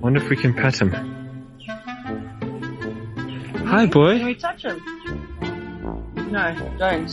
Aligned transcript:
Wonder 0.00 0.22
if 0.22 0.30
we 0.30 0.36
can 0.36 0.54
pet 0.54 0.80
him. 0.80 0.90
Hi, 3.66 3.84
boy. 3.86 4.16
Can 4.16 4.26
we 4.26 4.34
touch 4.34 4.62
him? 4.64 4.80
No, 6.30 6.74
don't. 6.78 7.10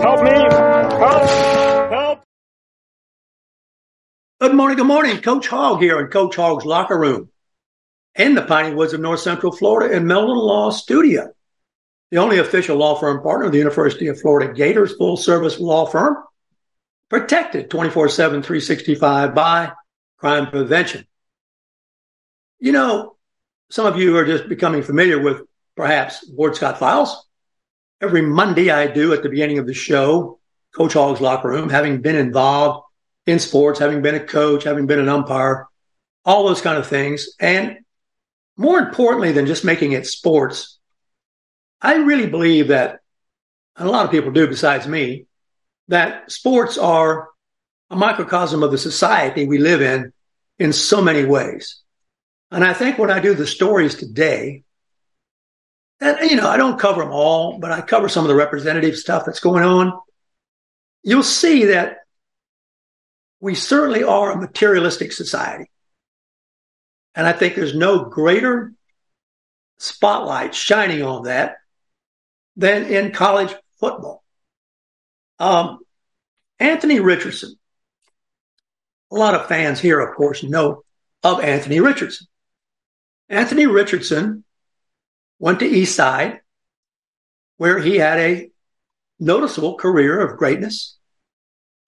Help 0.00 0.22
me! 0.22 0.30
Help! 0.30 1.28
Help! 1.90 2.24
Good 4.40 4.54
morning, 4.54 4.76
good 4.76 4.86
morning. 4.86 5.20
Coach 5.20 5.48
Hogg 5.48 5.80
here 5.80 5.98
in 5.98 6.06
Coach 6.06 6.36
Hogg's 6.36 6.64
locker 6.64 6.96
room 6.96 7.30
in 8.14 8.36
the 8.36 8.42
Piney 8.42 8.72
Woods 8.74 8.92
of 8.92 9.00
North 9.00 9.20
Central 9.20 9.50
Florida 9.50 9.96
in 9.96 10.06
Meldon 10.06 10.36
Law 10.36 10.70
Studio, 10.70 11.32
the 12.12 12.18
only 12.18 12.38
official 12.38 12.76
law 12.76 12.94
firm 12.94 13.20
partner 13.20 13.46
of 13.46 13.52
the 13.52 13.58
University 13.58 14.06
of 14.06 14.20
Florida 14.20 14.52
Gators 14.52 14.94
full 14.94 15.16
service 15.16 15.58
law 15.58 15.86
firm, 15.86 16.16
protected 17.08 17.70
24 17.70 18.08
7, 18.08 18.42
365 18.42 19.34
by 19.34 19.72
crime 20.18 20.50
prevention. 20.50 21.06
You 22.58 22.72
know, 22.72 23.16
some 23.70 23.86
of 23.86 23.98
you 23.98 24.16
are 24.16 24.24
just 24.24 24.48
becoming 24.48 24.82
familiar 24.82 25.20
with 25.20 25.42
perhaps 25.76 26.28
Ward 26.30 26.56
Scott 26.56 26.78
Files. 26.78 27.24
Every 28.00 28.22
Monday 28.22 28.70
I 28.70 28.86
do 28.86 29.12
at 29.12 29.22
the 29.22 29.28
beginning 29.28 29.58
of 29.58 29.66
the 29.66 29.74
show, 29.74 30.38
Coach 30.74 30.94
Hogg's 30.94 31.20
locker 31.20 31.48
room, 31.48 31.68
having 31.68 32.00
been 32.00 32.16
involved 32.16 32.84
in 33.26 33.38
sports, 33.38 33.78
having 33.78 34.02
been 34.02 34.14
a 34.14 34.24
coach, 34.24 34.64
having 34.64 34.86
been 34.86 34.98
an 34.98 35.08
umpire, 35.08 35.66
all 36.24 36.46
those 36.46 36.60
kind 36.60 36.78
of 36.78 36.86
things. 36.86 37.28
And 37.38 37.78
more 38.56 38.78
importantly 38.78 39.32
than 39.32 39.46
just 39.46 39.64
making 39.64 39.92
it 39.92 40.06
sports, 40.06 40.78
I 41.80 41.96
really 41.96 42.26
believe 42.26 42.68
that, 42.68 43.00
and 43.76 43.88
a 43.88 43.90
lot 43.90 44.04
of 44.04 44.10
people 44.10 44.32
do 44.32 44.48
besides 44.48 44.86
me, 44.86 45.27
that 45.88 46.30
sports 46.30 46.78
are 46.78 47.28
a 47.90 47.96
microcosm 47.96 48.62
of 48.62 48.70
the 48.70 48.78
society 48.78 49.46
we 49.46 49.58
live 49.58 49.80
in 49.80 50.12
in 50.58 50.72
so 50.72 51.00
many 51.00 51.24
ways. 51.24 51.80
And 52.50 52.64
I 52.64 52.72
think 52.72 52.98
when 52.98 53.10
I 53.10 53.20
do 53.20 53.34
the 53.34 53.46
stories 53.46 53.94
today, 53.94 54.64
and 56.00 56.30
you 56.30 56.36
know, 56.36 56.48
I 56.48 56.56
don't 56.56 56.78
cover 56.78 57.02
them 57.02 57.12
all, 57.12 57.58
but 57.58 57.72
I 57.72 57.80
cover 57.80 58.08
some 58.08 58.24
of 58.24 58.28
the 58.28 58.34
representative 58.34 58.96
stuff 58.96 59.24
that's 59.26 59.40
going 59.40 59.64
on. 59.64 59.98
You'll 61.02 61.22
see 61.22 61.66
that 61.66 61.98
we 63.40 63.54
certainly 63.54 64.02
are 64.04 64.32
a 64.32 64.40
materialistic 64.40 65.12
society. 65.12 65.70
And 67.14 67.26
I 67.26 67.32
think 67.32 67.54
there's 67.54 67.74
no 67.74 68.04
greater 68.04 68.72
spotlight 69.78 70.54
shining 70.54 71.02
on 71.02 71.24
that 71.24 71.56
than 72.56 72.86
in 72.86 73.12
college 73.12 73.54
football. 73.78 74.24
Um, 75.38 75.78
Anthony 76.58 77.00
Richardson. 77.00 77.54
A 79.10 79.14
lot 79.14 79.34
of 79.34 79.46
fans 79.46 79.80
here, 79.80 80.00
of 80.00 80.16
course, 80.16 80.42
know 80.42 80.82
of 81.22 81.40
Anthony 81.40 81.80
Richardson. 81.80 82.26
Anthony 83.28 83.66
Richardson 83.66 84.44
went 85.38 85.60
to 85.60 85.68
Eastside, 85.68 86.40
where 87.56 87.78
he 87.78 87.96
had 87.96 88.18
a 88.18 88.50
noticeable 89.18 89.76
career 89.76 90.20
of 90.20 90.38
greatness 90.38 90.96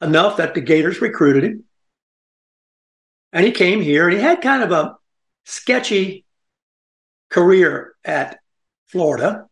enough 0.00 0.38
that 0.38 0.54
the 0.54 0.60
Gators 0.60 1.00
recruited 1.00 1.44
him. 1.44 1.64
And 3.32 3.44
he 3.44 3.52
came 3.52 3.80
here 3.80 4.08
and 4.08 4.16
he 4.16 4.22
had 4.22 4.40
kind 4.40 4.62
of 4.62 4.72
a 4.72 4.96
sketchy 5.44 6.24
career 7.28 7.94
at 8.04 8.40
Florida, 8.86 9.46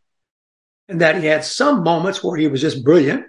and 0.89 1.01
that 1.01 1.17
he 1.17 1.27
had 1.27 1.45
some 1.45 1.83
moments 1.83 2.23
where 2.23 2.37
he 2.37 2.47
was 2.47 2.61
just 2.61 2.83
brilliant 2.83 3.25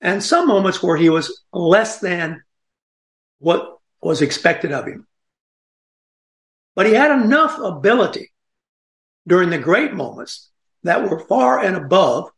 and 0.00 0.22
some 0.22 0.46
moments 0.46 0.82
where 0.82 0.96
he 0.96 1.10
was 1.10 1.42
less 1.52 1.98
than 1.98 2.42
what 3.38 3.78
was 4.00 4.22
expected 4.22 4.72
of 4.72 4.86
him. 4.86 5.06
But 6.74 6.86
he 6.86 6.92
had 6.92 7.20
enough 7.20 7.58
ability 7.58 8.32
during 9.26 9.50
the 9.50 9.58
great 9.58 9.92
moments 9.92 10.50
that 10.84 11.08
were 11.08 11.26
far 11.26 11.58
and 11.58 11.76
above 11.76 12.30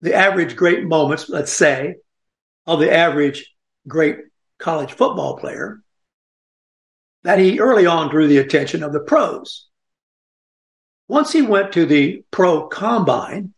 the 0.00 0.14
average 0.14 0.56
great 0.56 0.84
moments, 0.84 1.28
let's 1.28 1.52
say, 1.52 1.96
of 2.66 2.80
the 2.80 2.92
average 2.92 3.52
great 3.86 4.18
college 4.58 4.92
football 4.92 5.36
player 5.36 5.82
that 7.24 7.38
he 7.38 7.60
early 7.60 7.86
on 7.86 8.10
drew 8.10 8.26
the 8.26 8.38
attention 8.38 8.82
of 8.82 8.92
the 8.92 9.00
pros. 9.00 9.68
Once 11.08 11.32
he 11.32 11.42
went 11.42 11.72
to 11.72 11.86
the 11.86 12.24
pro 12.30 12.66
combine, 12.68 13.52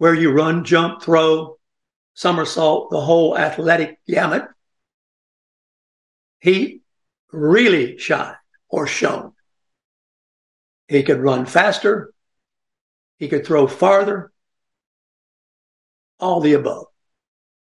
where 0.00 0.14
you 0.14 0.32
run, 0.32 0.64
jump, 0.64 1.02
throw, 1.02 1.58
somersault, 2.14 2.88
the 2.88 3.02
whole 3.02 3.36
athletic 3.36 3.98
gamut, 4.08 4.44
he 6.40 6.80
really 7.30 7.98
shined 7.98 8.38
or 8.70 8.86
shone. 8.86 9.34
He 10.88 11.02
could 11.02 11.20
run 11.20 11.44
faster. 11.44 12.14
He 13.18 13.28
could 13.28 13.44
throw 13.44 13.66
farther. 13.66 14.32
All 16.18 16.40
the 16.40 16.54
above. 16.54 16.86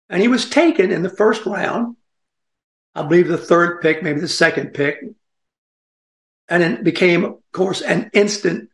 And 0.08 0.22
he 0.22 0.28
was 0.28 0.48
taken 0.48 0.90
in 0.90 1.02
the 1.02 1.10
first 1.10 1.44
round, 1.44 1.96
I 2.94 3.02
believe 3.02 3.28
the 3.28 3.36
third 3.36 3.82
pick, 3.82 4.02
maybe 4.02 4.20
the 4.20 4.28
second 4.28 4.72
pick, 4.72 4.96
and 6.48 6.62
it 6.62 6.84
became, 6.84 7.24
of 7.26 7.34
course, 7.52 7.82
an 7.82 8.08
instant 8.14 8.70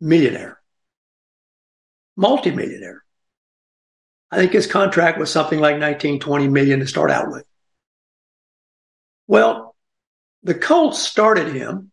millionaire, 0.00 0.57
multimillionaire. 2.18 3.04
I 4.30 4.36
think 4.36 4.52
his 4.52 4.66
contract 4.66 5.18
was 5.18 5.30
something 5.30 5.60
like 5.60 5.78
19, 5.78 6.20
20 6.20 6.48
million 6.48 6.80
to 6.80 6.86
start 6.86 7.10
out 7.10 7.30
with. 7.30 7.44
Well, 9.26 9.74
the 10.42 10.54
Colts 10.54 10.98
started 10.98 11.54
him 11.54 11.90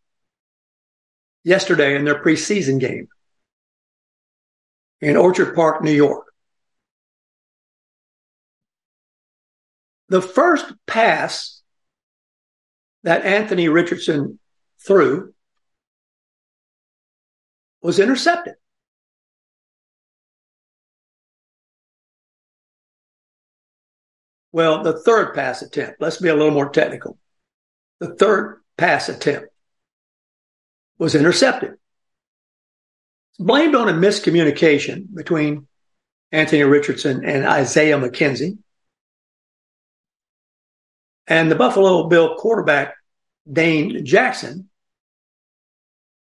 yesterday 1.43 1.95
in 1.95 2.03
their 2.03 2.21
preseason 2.21 2.79
game 2.79 3.07
in 4.99 5.15
Orchard 5.15 5.55
Park, 5.55 5.83
New 5.83 5.91
York. 5.91 6.25
The 10.09 10.21
first 10.21 10.65
pass 10.87 11.61
that 13.03 13.25
Anthony 13.25 13.69
Richardson 13.69 14.39
threw 14.85 15.33
was 17.81 17.99
intercepted. 17.99 18.55
Well, 24.55 24.83
the 24.83 24.97
third 24.97 25.33
pass 25.33 25.61
attempt, 25.61 25.99
let's 25.99 26.21
be 26.21 26.29
a 26.29 26.33
little 26.33 26.53
more 26.53 26.69
technical. 26.69 27.17
The 27.99 28.15
third 28.15 28.61
pass 28.77 29.09
attempt 29.09 29.49
was 30.97 31.13
intercepted. 31.13 31.73
Blamed 33.37 33.75
on 33.75 33.89
a 33.89 33.91
miscommunication 33.91 35.13
between 35.13 35.67
Anthony 36.31 36.63
Richardson 36.63 37.25
and 37.25 37.45
Isaiah 37.45 37.97
McKenzie. 37.97 38.57
And 41.27 41.51
the 41.51 41.55
Buffalo 41.55 42.07
Bill 42.07 42.37
quarterback, 42.37 42.95
Dane 43.51 44.05
Jackson, 44.05 44.69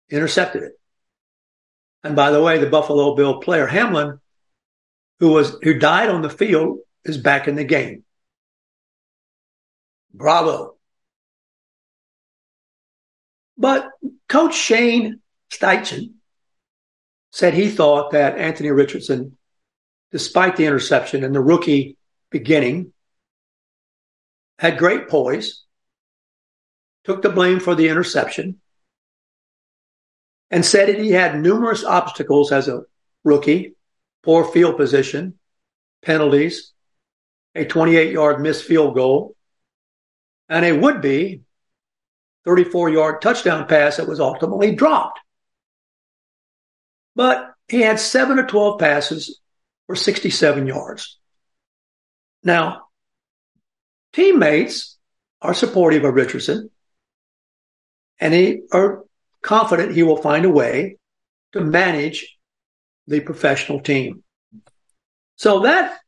intercepted 0.09 0.63
it. 0.63 0.73
And 2.03 2.17
by 2.17 2.31
the 2.31 2.41
way, 2.41 2.57
the 2.57 2.71
Buffalo 2.71 3.15
Bill 3.15 3.41
player 3.41 3.67
Hamlin, 3.67 4.21
who 5.21 5.33
was 5.33 5.55
who 5.63 5.79
died 5.79 6.09
on 6.09 6.23
the 6.23 6.31
field, 6.31 6.79
is 7.05 7.19
back 7.19 7.47
in 7.47 7.57
the 7.57 7.65
game. 7.65 8.05
Bravo. 10.13 10.77
But 13.57 13.89
Coach 14.29 14.55
Shane 14.55 15.21
Steichen 15.51 16.15
said 17.31 17.55
he 17.55 17.71
thought 17.71 18.13
that 18.13 18.39
Anthony 18.39 18.71
Richardson, 18.71 19.37
despite 20.11 20.57
the 20.57 20.67
interception 20.67 21.25
and 21.25 21.35
the 21.35 21.41
rookie 21.41 21.97
beginning, 22.31 22.93
had 24.59 24.79
great 24.79 25.09
poise, 25.09 25.65
took 27.05 27.23
the 27.23 27.31
blame 27.31 27.59
for 27.61 27.75
the 27.75 27.89
interception, 27.89 28.61
and 30.51 30.65
said 30.65 30.89
that 30.89 30.99
he 30.99 31.11
had 31.11 31.41
numerous 31.41 31.85
obstacles 31.85 32.53
as 32.53 32.69
a 32.69 32.83
rookie, 33.25 33.75
poor 34.23 34.45
field 34.45 34.77
position, 34.77 35.39
penalties, 36.03 36.73
a 37.55 37.65
28 37.65 38.13
yard 38.13 38.41
missed 38.41 38.65
field 38.65 38.95
goal, 38.95 39.35
and 40.49 40.65
a 40.65 40.73
would 40.73 41.01
be 41.01 41.43
34 42.45 42.91
yard 42.91 43.23
touchdown 43.23 43.67
pass 43.67 43.97
that 43.97 44.09
was 44.09 44.21
ultimately 44.21 44.75
dropped. 44.75 45.21
But 47.15 47.53
he 47.69 47.81
had 47.81 48.01
seven 48.01 48.39
or 48.39 48.47
12 48.47 48.81
passes 48.81 49.41
for 49.87 49.95
67 49.95 50.67
yards. 50.67 51.19
Now, 52.43 52.87
teammates 54.13 54.99
are 55.41 55.55
supportive 55.55 56.05
of 56.05 56.15
Richardson 56.15 56.71
and 58.19 58.33
they 58.33 58.61
are 58.73 59.05
confident 59.43 59.93
he 59.93 60.03
will 60.03 60.17
find 60.17 60.45
a 60.45 60.51
way 60.51 60.97
to 61.53 61.61
manage 61.61 62.37
the 63.07 63.21
professional 63.21 63.81
team. 63.81 64.23
So 65.37 65.61
that 65.61 65.99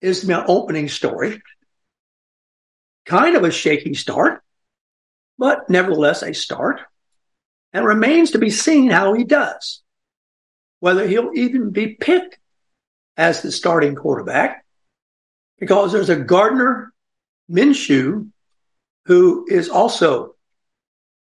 is 0.00 0.26
my 0.26 0.44
opening 0.44 0.88
story. 0.88 1.40
Kind 3.10 3.34
of 3.34 3.42
a 3.42 3.50
shaky 3.50 3.94
start, 3.94 4.40
but 5.36 5.68
nevertheless 5.68 6.22
a 6.22 6.32
start. 6.32 6.80
And 7.72 7.84
remains 7.84 8.30
to 8.30 8.38
be 8.38 8.50
seen 8.50 8.88
how 8.88 9.14
he 9.14 9.24
does. 9.24 9.82
Whether 10.78 11.08
he'll 11.08 11.32
even 11.34 11.70
be 11.70 11.94
picked 11.94 12.38
as 13.16 13.42
the 13.42 13.50
starting 13.50 13.96
quarterback, 13.96 14.64
because 15.58 15.90
there's 15.90 16.08
a 16.08 16.14
Gardner 16.14 16.92
Minshew 17.50 18.30
who 19.06 19.44
is 19.48 19.68
also 19.68 20.36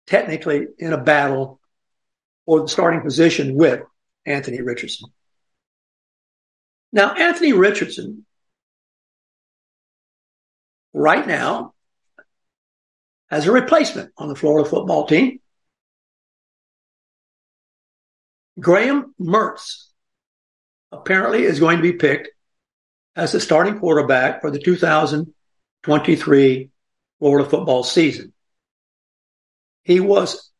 technically 0.07 0.67
in 0.79 0.93
a 0.93 0.97
battle 0.97 1.59
for 2.45 2.61
the 2.61 2.69
starting 2.69 3.01
position 3.01 3.55
with 3.55 3.81
Anthony 4.25 4.61
Richardson. 4.61 5.11
Now, 6.93 7.13
Anthony 7.13 7.51
Richardson, 7.51 8.25
right 10.93 11.27
now, 11.27 11.72
has 13.33 13.47
a 13.47 13.51
replacement 13.51 14.11
on 14.15 14.27
the 14.27 14.35
Florida 14.35 14.69
football 14.69 15.07
team. 15.07 15.39
Graham 18.59 19.15
Mertz 19.19 19.87
apparently 20.91 21.41
is 21.41 21.59
going 21.59 21.77
to 21.77 21.81
be 21.81 21.93
picked 21.93 22.29
as 23.15 23.31
the 23.31 23.39
starting 23.39 23.79
quarterback 23.79 24.41
for 24.41 24.51
the 24.51 24.59
2023 24.59 26.69
Florida 27.17 27.49
football 27.49 27.83
season. 27.83 28.33
He 29.83 29.99
was 29.99 30.51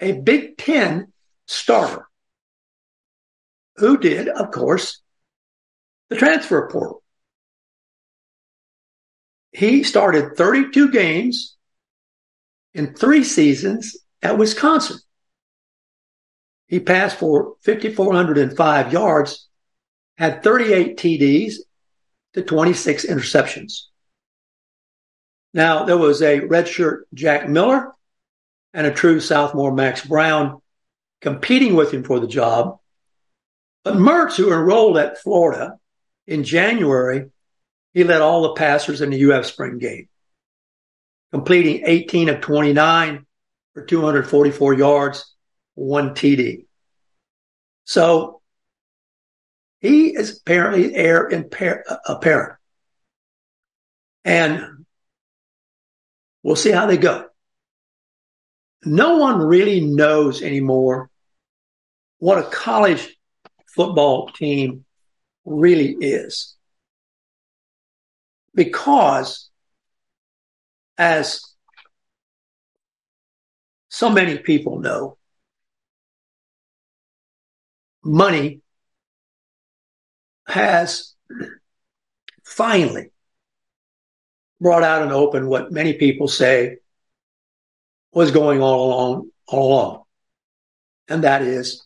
a 0.00 0.10
Big 0.10 0.58
Ten 0.58 1.12
starter 1.46 2.08
who 3.76 3.98
did, 3.98 4.26
of 4.26 4.50
course, 4.50 5.00
the 6.10 6.16
transfer 6.16 6.68
portal. 6.68 7.04
He 9.52 9.84
started 9.84 10.36
32 10.36 10.90
games 10.90 11.56
in 12.74 12.94
three 12.94 13.24
seasons 13.24 13.96
at 14.22 14.38
Wisconsin. 14.38 14.98
He 16.68 16.80
passed 16.80 17.18
for 17.18 17.54
5,405 17.64 18.92
yards, 18.92 19.48
had 20.16 20.42
38 20.42 20.96
TDs 20.96 21.54
to 22.34 22.42
26 22.42 23.06
interceptions. 23.06 23.82
Now, 25.54 25.84
there 25.84 25.98
was 25.98 26.22
a 26.22 26.40
redshirt 26.40 27.02
Jack 27.12 27.48
Miller 27.48 27.92
and 28.72 28.86
a 28.86 28.92
true 28.92 29.20
sophomore 29.20 29.74
Max 29.74 30.04
Brown 30.04 30.62
competing 31.20 31.74
with 31.74 31.92
him 31.92 32.04
for 32.04 32.20
the 32.20 32.26
job. 32.26 32.78
But 33.84 33.96
Mertz, 33.96 34.36
who 34.36 34.52
enrolled 34.52 34.96
at 34.96 35.18
Florida 35.18 35.76
in 36.26 36.44
January, 36.44 37.30
he 37.92 38.04
led 38.04 38.22
all 38.22 38.42
the 38.42 38.54
passers 38.54 39.00
in 39.00 39.10
the 39.10 39.32
UF 39.32 39.44
spring 39.44 39.78
game, 39.78 40.08
completing 41.32 41.82
18 41.86 42.28
of 42.28 42.40
29 42.40 43.26
for 43.74 43.84
244 43.84 44.74
yards, 44.74 45.34
one 45.74 46.10
TD. 46.10 46.66
So 47.84 48.42
he 49.80 50.08
is 50.08 50.38
apparently 50.38 50.94
heir 50.94 51.26
apparent. 51.26 51.86
Uh, 51.88 52.54
and 54.24 54.84
we'll 56.42 56.54
see 56.54 56.70
how 56.70 56.86
they 56.86 56.98
go. 56.98 57.26
No 58.84 59.16
one 59.16 59.38
really 59.38 59.80
knows 59.80 60.42
anymore 60.42 61.10
what 62.18 62.38
a 62.38 62.42
college 62.42 63.16
football 63.66 64.28
team 64.28 64.84
really 65.44 65.92
is. 65.92 66.56
Because 68.54 69.50
as 70.98 71.42
so 73.88 74.10
many 74.10 74.38
people 74.38 74.78
know, 74.80 75.18
money 78.04 78.60
has 80.46 81.14
finally 82.44 83.10
brought 84.60 84.82
out 84.82 85.02
and 85.02 85.12
open 85.12 85.46
what 85.46 85.72
many 85.72 85.94
people 85.94 86.28
say 86.28 86.78
was 88.12 88.30
going 88.30 88.60
all 88.60 88.86
along, 88.86 89.30
all 89.46 89.72
along. 89.72 90.02
And 91.08 91.24
that 91.24 91.42
is 91.42 91.84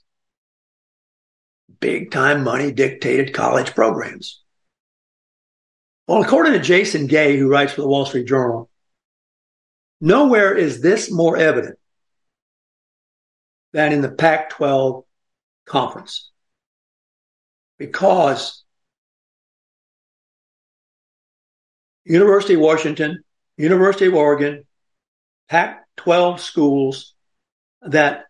big 1.80 2.10
time 2.10 2.44
money 2.44 2.70
dictated 2.70 3.34
college 3.34 3.74
programs. 3.74 4.42
Well, 6.06 6.22
according 6.22 6.52
to 6.52 6.60
Jason 6.60 7.06
Gay, 7.06 7.36
who 7.36 7.48
writes 7.48 7.72
for 7.72 7.80
the 7.80 7.88
Wall 7.88 8.06
Street 8.06 8.26
Journal, 8.26 8.70
nowhere 10.00 10.54
is 10.54 10.80
this 10.80 11.10
more 11.10 11.36
evident 11.36 11.78
than 13.72 13.92
in 13.92 14.00
the 14.00 14.10
Pac 14.10 14.50
12 14.50 15.04
conference. 15.66 16.30
Because 17.78 18.64
University 22.04 22.54
of 22.54 22.60
Washington, 22.60 23.22
University 23.56 24.06
of 24.06 24.14
Oregon, 24.14 24.64
Pac 25.48 25.84
12 25.96 26.40
schools 26.40 27.14
that 27.82 28.24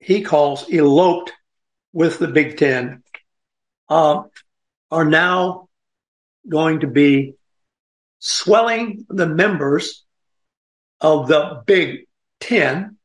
he 0.00 0.22
calls 0.22 0.68
eloped 0.70 1.32
with 1.92 2.18
the 2.18 2.28
Big 2.28 2.56
Ten 2.56 3.02
uh, 3.88 4.22
are 4.90 5.04
now 5.04 5.68
going 6.48 6.80
to 6.80 6.86
be 6.86 7.34
swelling 8.18 9.06
the 9.08 9.26
members 9.26 10.04
of 11.02 11.26
the 11.26 11.62
Big 11.66 12.06
Ten 12.40 12.96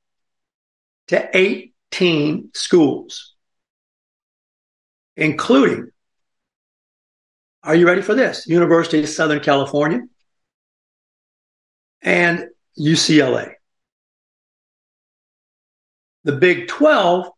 to 1.07 1.29
18 1.35 2.51
schools, 2.53 3.33
including, 5.15 5.89
are 7.63 7.75
you 7.75 7.87
ready 7.87 8.01
for 8.01 8.13
this? 8.13 8.47
University 8.47 8.99
of 8.99 9.09
Southern 9.09 9.39
California 9.39 10.01
and 12.01 12.45
UCLA. 12.79 13.53
The 16.23 16.33
Big 16.33 16.67
12 16.67 17.29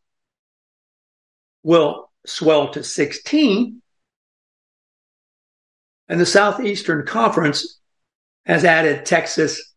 will 1.64 2.12
swell 2.26 2.72
to 2.72 2.84
16. 2.84 3.82
And 6.10 6.20
the 6.20 6.26
Southeastern 6.26 7.06
Conference 7.06 7.80
has 8.46 8.66
added 8.66 9.06
Texas 9.06 9.74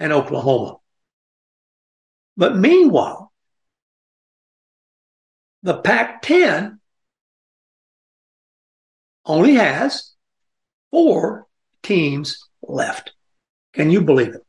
and 0.00 0.12
Oklahoma. 0.12 0.78
But 2.36 2.56
meanwhile, 2.56 3.32
the 5.62 5.76
Pac 5.76 6.22
10 6.22 6.80
only 9.26 9.54
has 9.54 10.14
four 10.90 11.46
teams 11.82 12.48
left. 12.62 13.12
Can 13.74 13.90
you 13.90 14.00
believe 14.00 14.34
it? 14.34 14.42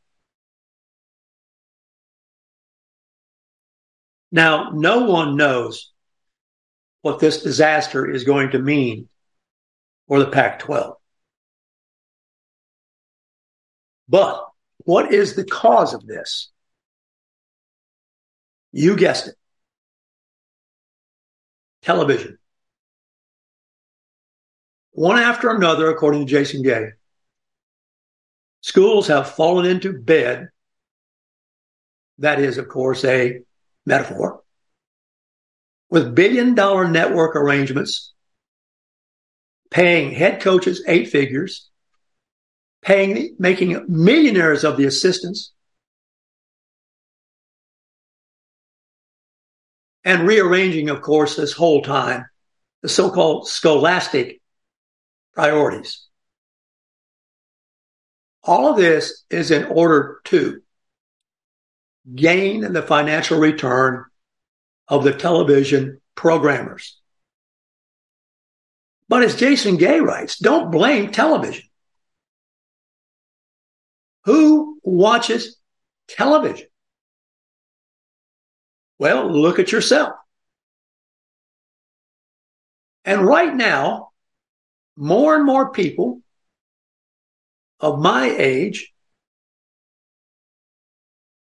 Now, 4.32 4.70
no 4.72 5.04
one 5.04 5.36
knows 5.36 5.92
what 7.02 7.18
this 7.20 7.42
disaster 7.42 8.10
is 8.10 8.24
going 8.24 8.52
to 8.52 8.58
mean 8.58 9.10
for 10.08 10.18
the 10.18 10.30
Pac 10.30 10.60
12. 10.60 10.96
But 14.08 14.51
what 14.84 15.12
is 15.12 15.34
the 15.34 15.44
cause 15.44 15.94
of 15.94 16.06
this? 16.06 16.50
You 18.72 18.96
guessed 18.96 19.28
it 19.28 19.34
television. 21.82 22.38
One 24.92 25.18
after 25.18 25.50
another, 25.50 25.90
according 25.90 26.26
to 26.26 26.30
Jason 26.30 26.62
Gay, 26.62 26.90
schools 28.60 29.08
have 29.08 29.30
fallen 29.34 29.66
into 29.66 29.92
bed. 29.92 30.48
That 32.18 32.40
is, 32.40 32.58
of 32.58 32.68
course, 32.68 33.04
a 33.04 33.40
metaphor 33.84 34.42
with 35.90 36.14
billion 36.14 36.54
dollar 36.54 36.88
network 36.88 37.36
arrangements, 37.36 38.12
paying 39.70 40.12
head 40.12 40.40
coaches 40.40 40.84
eight 40.86 41.08
figures, 41.08 41.70
paying, 42.82 43.36
making 43.38 43.84
millionaires 43.88 44.64
of 44.64 44.76
the 44.76 44.84
assistants, 44.84 45.52
and 50.04 50.26
rearranging, 50.26 50.90
of 50.90 51.00
course, 51.00 51.36
this 51.36 51.52
whole 51.52 51.82
time, 51.82 52.26
the 52.82 52.88
so-called 52.88 53.48
scholastic 53.48 54.40
priorities. 55.32 56.06
All 58.42 58.68
of 58.68 58.76
this 58.76 59.24
is 59.30 59.52
in 59.52 59.64
order 59.66 60.20
to 60.24 60.60
gain 62.12 62.72
the 62.72 62.82
financial 62.82 63.38
return 63.38 64.04
of 64.88 65.04
the 65.04 65.12
television 65.12 66.00
programmers. 66.16 66.98
But 69.08 69.22
as 69.22 69.36
Jason 69.36 69.76
Gay 69.76 70.00
writes, 70.00 70.38
don't 70.38 70.72
blame 70.72 71.12
television. 71.12 71.64
Who 74.24 74.78
watches 74.82 75.56
television? 76.08 76.66
Well, 78.98 79.30
look 79.30 79.58
at 79.58 79.72
yourself. 79.72 80.12
And 83.04 83.26
right 83.26 83.54
now, 83.54 84.10
more 84.96 85.34
and 85.34 85.44
more 85.44 85.72
people 85.72 86.20
of 87.80 87.98
my 87.98 88.30
age 88.30 88.92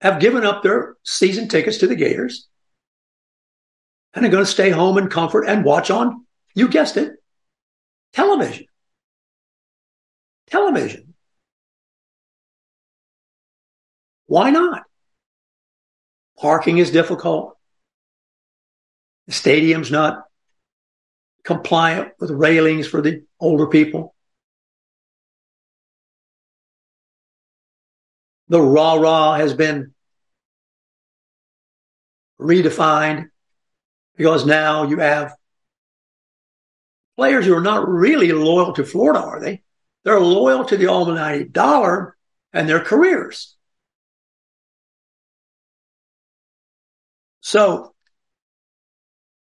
have 0.02 0.20
given 0.20 0.46
up 0.46 0.62
their 0.62 0.96
season 1.04 1.48
tickets 1.48 1.80
to 1.80 1.88
the 1.88 1.96
Gators 1.96 2.48
and 4.14 4.26
are 4.26 4.30
going 4.30 4.46
to 4.46 4.52
stay 4.52 4.70
home 4.70 4.98
in 4.98 5.08
comfort 5.08 5.46
and 5.46 5.66
watch 5.66 5.90
on, 5.90 6.26
you 6.54 6.68
guessed 6.68 6.98
it, 6.98 7.14
television. 8.14 8.66
Television. 10.48 11.07
Why 14.28 14.52
not? 14.52 14.84
Parking 16.40 16.78
is 16.78 16.92
difficult. 16.92 17.58
The 19.26 19.34
stadium's 19.34 19.92
not 19.92 20.24
compliant 21.44 22.12
with 22.20 22.32
railings 22.32 22.88
for 22.88 23.02
the 23.02 23.24
older 23.40 23.68
people. 23.68 24.14
The 28.50 28.62
rah 28.62 28.94
rah 28.94 29.36
has 29.36 29.54
been 29.54 29.94
redefined 32.40 33.30
because 34.16 34.46
now 34.46 34.84
you 34.84 35.00
have 35.00 35.36
players 37.18 37.46
who 37.46 37.56
are 37.56 37.62
not 37.62 37.88
really 37.90 38.32
loyal 38.32 38.74
to 38.74 38.86
Florida, 38.86 39.20
are 39.20 39.42
they? 39.42 39.64
They're 40.04 40.20
loyal 40.20 40.64
to 40.66 40.78
the 40.78 40.88
almighty 40.88 41.46
dollar 41.46 42.16
and 42.54 42.70
their 42.70 42.80
careers. 42.80 43.57
So 47.48 47.94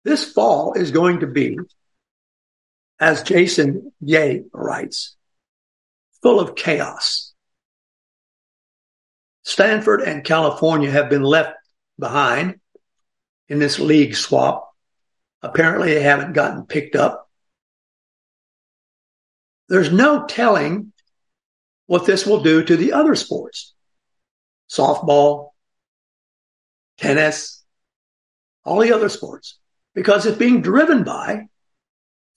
this 0.04 0.24
fall 0.32 0.74
is 0.74 0.92
going 0.92 1.22
to 1.22 1.26
be, 1.26 1.58
as 3.00 3.24
Jason 3.24 3.92
Gay 4.06 4.44
writes, 4.54 5.16
full 6.22 6.40
of 6.40 6.56
chaos. 6.56 7.34
Stanford 9.46 10.02
and 10.02 10.24
California 10.24 10.92
have 10.92 11.10
been 11.10 11.24
left 11.24 11.56
behind 11.98 12.60
in 13.50 13.58
this 13.58 13.80
league 13.80 14.16
swap. 14.16 14.72
Apparently, 15.42 15.96
they 15.96 16.04
haven't 16.04 16.34
gotten 16.34 16.68
picked 16.68 16.96
up. 16.96 17.28
There's 19.70 19.92
no 19.92 20.28
telling 20.28 20.94
what 21.88 22.06
this 22.06 22.28
will 22.28 22.44
do 22.44 22.64
to 22.64 22.78
the 22.78 22.94
other 22.94 23.16
sports 23.16 23.74
softball, 24.70 25.50
tennis, 27.00 27.58
all 28.68 28.82
the 28.82 28.92
other 28.92 29.08
sports, 29.08 29.58
because 29.96 30.26
it's 30.26 30.38
being 30.38 30.62
driven 30.62 31.04
by 31.04 31.48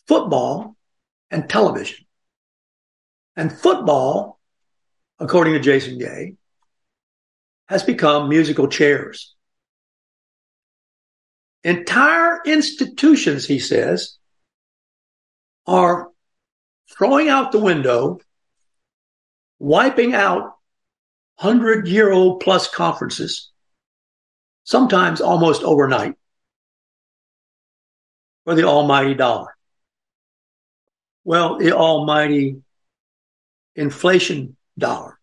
football 0.07 0.77
and 1.29 1.51
television. 1.51 2.07
And 3.35 3.53
football, 3.53 4.39
according 5.19 5.55
to 5.55 5.61
Jason 5.61 5.99
Gay, 5.99 6.37
has 7.69 7.83
become 7.83 8.29
musical 8.29 8.69
chairs. 8.69 9.35
Entire 11.65 12.41
institutions, 12.47 13.47
he 13.47 13.59
says, 13.59 14.17
are 15.67 16.11
throwing 16.97 17.29
out 17.29 17.51
the 17.51 17.59
window, 17.59 18.21
wiping 19.59 20.15
out 20.15 20.55
100 21.41 21.89
year 21.89 22.13
old 22.13 22.41
plus 22.41 22.69
conferences, 22.69 23.51
sometimes 24.63 25.21
almost 25.21 25.63
overnight, 25.63 26.15
for 28.45 28.55
the 28.55 28.65
almighty 28.65 29.15
dollar. 29.15 29.57
Well, 31.25 31.59
the 31.59 31.73
almighty 31.73 32.63
inflation 33.77 34.57
dollar. 34.79 35.19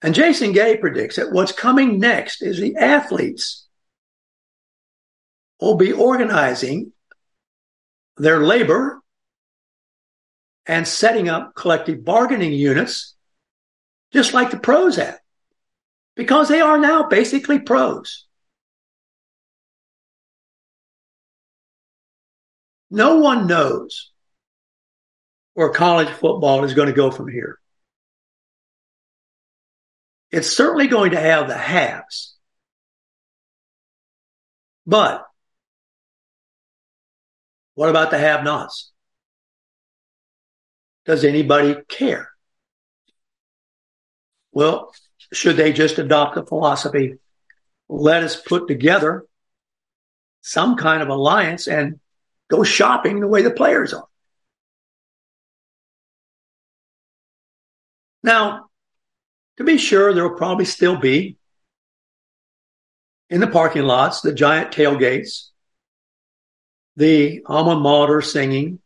And 0.00 0.14
Jason 0.14 0.52
Gay 0.52 0.76
predicts 0.76 1.16
that 1.16 1.30
what's 1.30 1.52
coming 1.52 2.00
next 2.00 2.42
is 2.42 2.58
the 2.58 2.76
athletes 2.76 3.66
will 5.60 5.76
be 5.76 5.92
organizing 5.92 6.92
their 8.16 8.40
labor 8.40 9.00
and 10.66 10.86
setting 10.86 11.28
up 11.28 11.54
collective 11.54 12.04
bargaining 12.04 12.52
units 12.52 13.14
just 14.12 14.34
like 14.34 14.50
the 14.50 14.58
pros 14.58 14.96
have 14.96 15.18
because 16.16 16.48
they 16.48 16.60
are 16.60 16.78
now 16.78 17.04
basically 17.04 17.58
pros. 17.58 18.26
No 22.92 23.16
one 23.16 23.46
knows 23.46 24.10
where 25.54 25.70
college 25.70 26.10
football 26.10 26.62
is 26.64 26.74
going 26.74 26.88
to 26.88 26.94
go 26.94 27.10
from 27.10 27.26
here. 27.26 27.58
It's 30.30 30.54
certainly 30.54 30.88
going 30.88 31.12
to 31.12 31.20
have 31.20 31.48
the 31.48 31.56
haves. 31.56 32.36
But 34.86 35.24
what 37.74 37.88
about 37.88 38.10
the 38.10 38.18
have 38.18 38.44
nots? 38.44 38.92
Does 41.06 41.24
anybody 41.24 41.76
care? 41.88 42.28
Well, 44.52 44.92
should 45.32 45.56
they 45.56 45.72
just 45.72 45.98
adopt 45.98 46.34
the 46.34 46.44
philosophy? 46.44 47.14
Let 47.88 48.22
us 48.22 48.36
put 48.36 48.68
together 48.68 49.24
some 50.42 50.76
kind 50.76 51.02
of 51.02 51.08
alliance 51.08 51.66
and 51.66 51.98
go 52.52 52.62
shopping 52.62 53.18
the 53.18 53.26
way 53.26 53.40
the 53.40 53.50
players 53.50 53.94
are. 53.94 54.06
Now, 58.22 58.66
to 59.56 59.64
be 59.64 59.78
sure, 59.78 60.12
there 60.12 60.28
will 60.28 60.36
probably 60.36 60.66
still 60.66 60.96
be 60.98 61.38
in 63.30 63.40
the 63.40 63.46
parking 63.46 63.84
lots 63.84 64.20
the 64.20 64.34
giant 64.34 64.70
tailgates 64.70 65.48
the 66.96 67.42
alma 67.46 67.74
mater 67.74 68.20
singing. 68.20 68.78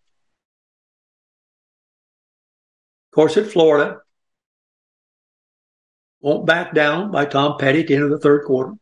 Of 3.10 3.14
course, 3.14 3.36
at 3.36 3.50
Florida, 3.50 3.98
won't 6.20 6.46
back 6.46 6.72
down 6.72 7.10
by 7.10 7.24
Tom 7.24 7.58
Petty 7.58 7.80
at 7.80 7.88
the 7.88 7.96
end 7.96 8.04
of 8.04 8.10
the 8.10 8.20
third 8.20 8.44
quarter. 8.44 8.74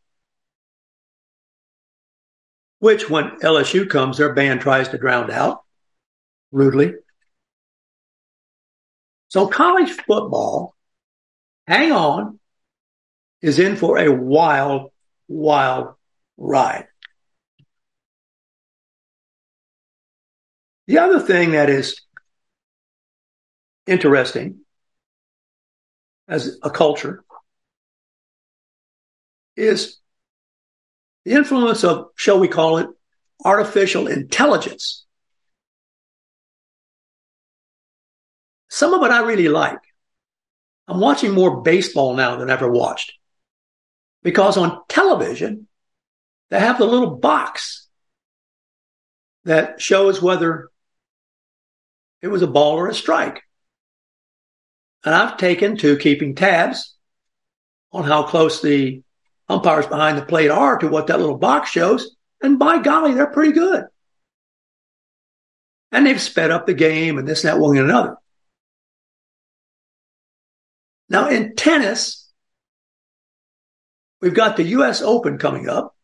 Which, 2.85 3.09
when 3.09 3.31
LSU 3.41 3.89
comes, 3.89 4.19
their 4.19 4.35
band 4.35 4.61
tries 4.61 4.91
to 4.91 4.99
drown 4.99 5.31
out 5.31 5.65
rudely. 6.53 6.93
So, 9.29 9.47
college 9.47 9.91
football, 9.91 10.75
hang 11.67 11.93
on, 11.93 12.39
is 13.41 13.59
in 13.59 13.77
for 13.77 13.97
a 13.97 14.13
wild, 14.13 14.91
wild 15.29 15.95
ride. 16.37 16.89
The 20.87 20.99
other 20.99 21.21
thing 21.21 21.53
that 21.53 21.71
is 21.71 22.03
interesting 23.87 24.61
as 26.29 26.59
a 26.63 26.69
culture 26.69 27.25
is 29.57 29.97
the 31.25 31.33
influence 31.33 31.85
of, 31.85 32.09
shall 32.17 32.39
we 32.39 32.49
call 32.49 32.79
it, 32.79 32.89
artificial 33.45 34.07
intelligence. 34.07 35.05
Some 38.69 38.93
of 38.95 39.03
it 39.03 39.11
I 39.11 39.23
really 39.23 39.49
like. 39.49 39.79
I'm 40.87 41.01
watching 41.01 41.33
more 41.33 41.63
baseball 41.63 42.15
now 42.15 42.37
than 42.37 42.51
I 42.51 42.55
ever 42.55 42.71
watched 42.71 43.15
because 44.23 44.57
on 44.57 44.81
television, 44.89 45.69
they 46.51 46.59
have 46.59 46.79
the 46.79 46.87
little 46.87 47.17
box 47.17 47.89
that 49.45 49.81
shows 49.81 50.21
whether 50.21 50.69
it 52.21 52.29
was 52.29 52.43
a 52.43 52.47
ball 52.47 52.77
or 52.77 52.89
a 52.89 52.95
strike. 52.95 53.43
And 55.05 55.15
I've 55.15 55.37
taken 55.37 55.77
to 55.79 55.99
keeping 55.99 56.35
tabs 56.35 56.97
on 57.93 58.05
how 58.05 58.25
close 58.25 58.63
the 58.63 59.03
umpires 59.49 59.87
behind 59.87 60.19
the 60.19 60.25
plate 60.25 60.51
are 60.51 60.79
to 60.79 60.89
what 60.89 61.07
that 61.09 61.21
little 61.21 61.39
box 61.39 61.71
shows. 61.71 62.17
And 62.43 62.59
by 62.59 62.83
golly, 62.83 63.15
they're 63.15 63.27
pretty 63.27 63.53
good. 63.53 63.85
And 65.93 66.07
they've 66.07 66.21
sped 66.21 66.51
up 66.51 66.67
the 66.67 66.75
game 66.75 67.19
and 67.19 67.27
this, 67.27 67.45
and 67.45 67.53
that, 67.53 67.61
one, 67.61 67.77
and 67.77 67.89
another. 67.89 68.17
Now 71.09 71.29
in 71.29 71.55
tennis, 71.55 72.29
we've 74.21 74.35
got 74.35 74.57
the 74.57 74.65
US 74.65 75.03
Open 75.03 75.39
coming 75.39 75.69
up, 75.69 75.95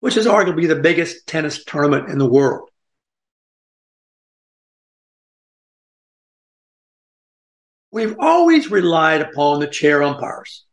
which 0.00 0.16
is 0.16 0.26
arguably 0.26 0.68
the 0.68 0.76
biggest 0.76 1.26
tennis 1.26 1.64
tournament 1.64 2.10
in 2.10 2.18
the 2.18 2.28
world. 2.28 2.68
We've 7.90 8.16
always 8.18 8.70
relied 8.70 9.20
upon 9.22 9.60
the 9.60 9.68
chair 9.68 10.02
umpires. 10.02 10.64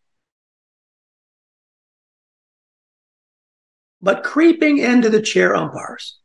But 4.01 4.23
creeping 4.23 4.79
into 4.79 5.09
the 5.09 5.21
chair 5.21 5.55
umpires 5.55 6.17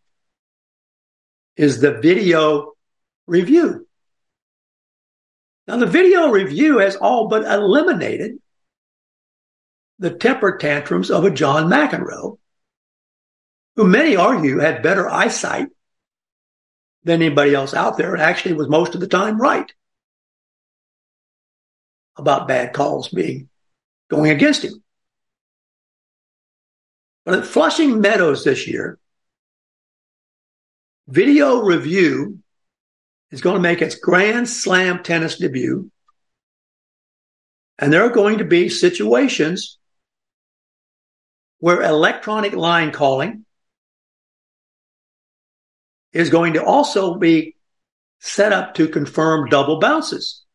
is 1.56 1.80
the 1.80 1.92
video 1.92 2.72
review. 3.26 3.86
Now, 5.66 5.76
the 5.76 5.86
video 5.86 6.30
review 6.30 6.78
has 6.78 6.96
all 6.96 7.28
but 7.28 7.44
eliminated 7.44 8.38
the 9.98 10.10
temper 10.10 10.56
tantrums 10.58 11.10
of 11.10 11.24
a 11.24 11.30
John 11.30 11.68
McEnroe, 11.68 12.38
who 13.74 13.84
many 13.84 14.16
argue 14.16 14.58
had 14.58 14.82
better 14.82 15.08
eyesight 15.08 15.68
than 17.04 17.22
anybody 17.22 17.54
else 17.54 17.74
out 17.74 17.96
there 17.96 18.14
and 18.14 18.22
actually 18.22 18.54
was 18.54 18.68
most 18.68 18.94
of 18.94 19.00
the 19.00 19.06
time 19.06 19.40
right 19.40 19.72
about 22.16 22.48
bad 22.48 22.72
calls 22.72 23.08
being 23.08 23.48
going 24.08 24.30
against 24.30 24.64
him. 24.64 24.82
But 27.26 27.40
at 27.40 27.46
Flushing 27.46 28.00
Meadows 28.00 28.44
this 28.44 28.68
year, 28.68 29.00
video 31.08 31.60
review 31.60 32.38
is 33.32 33.40
going 33.40 33.56
to 33.56 33.60
make 33.60 33.82
its 33.82 33.96
Grand 33.96 34.48
Slam 34.48 35.02
tennis 35.02 35.36
debut. 35.36 35.90
And 37.80 37.92
there 37.92 38.04
are 38.04 38.10
going 38.10 38.38
to 38.38 38.44
be 38.44 38.68
situations 38.68 39.78
where 41.58 41.82
electronic 41.82 42.52
line 42.52 42.92
calling 42.92 43.44
is 46.12 46.30
going 46.30 46.52
to 46.52 46.64
also 46.64 47.16
be 47.16 47.56
set 48.20 48.52
up 48.52 48.74
to 48.74 48.86
confirm 48.86 49.48
double 49.48 49.80
bounces. 49.80 50.45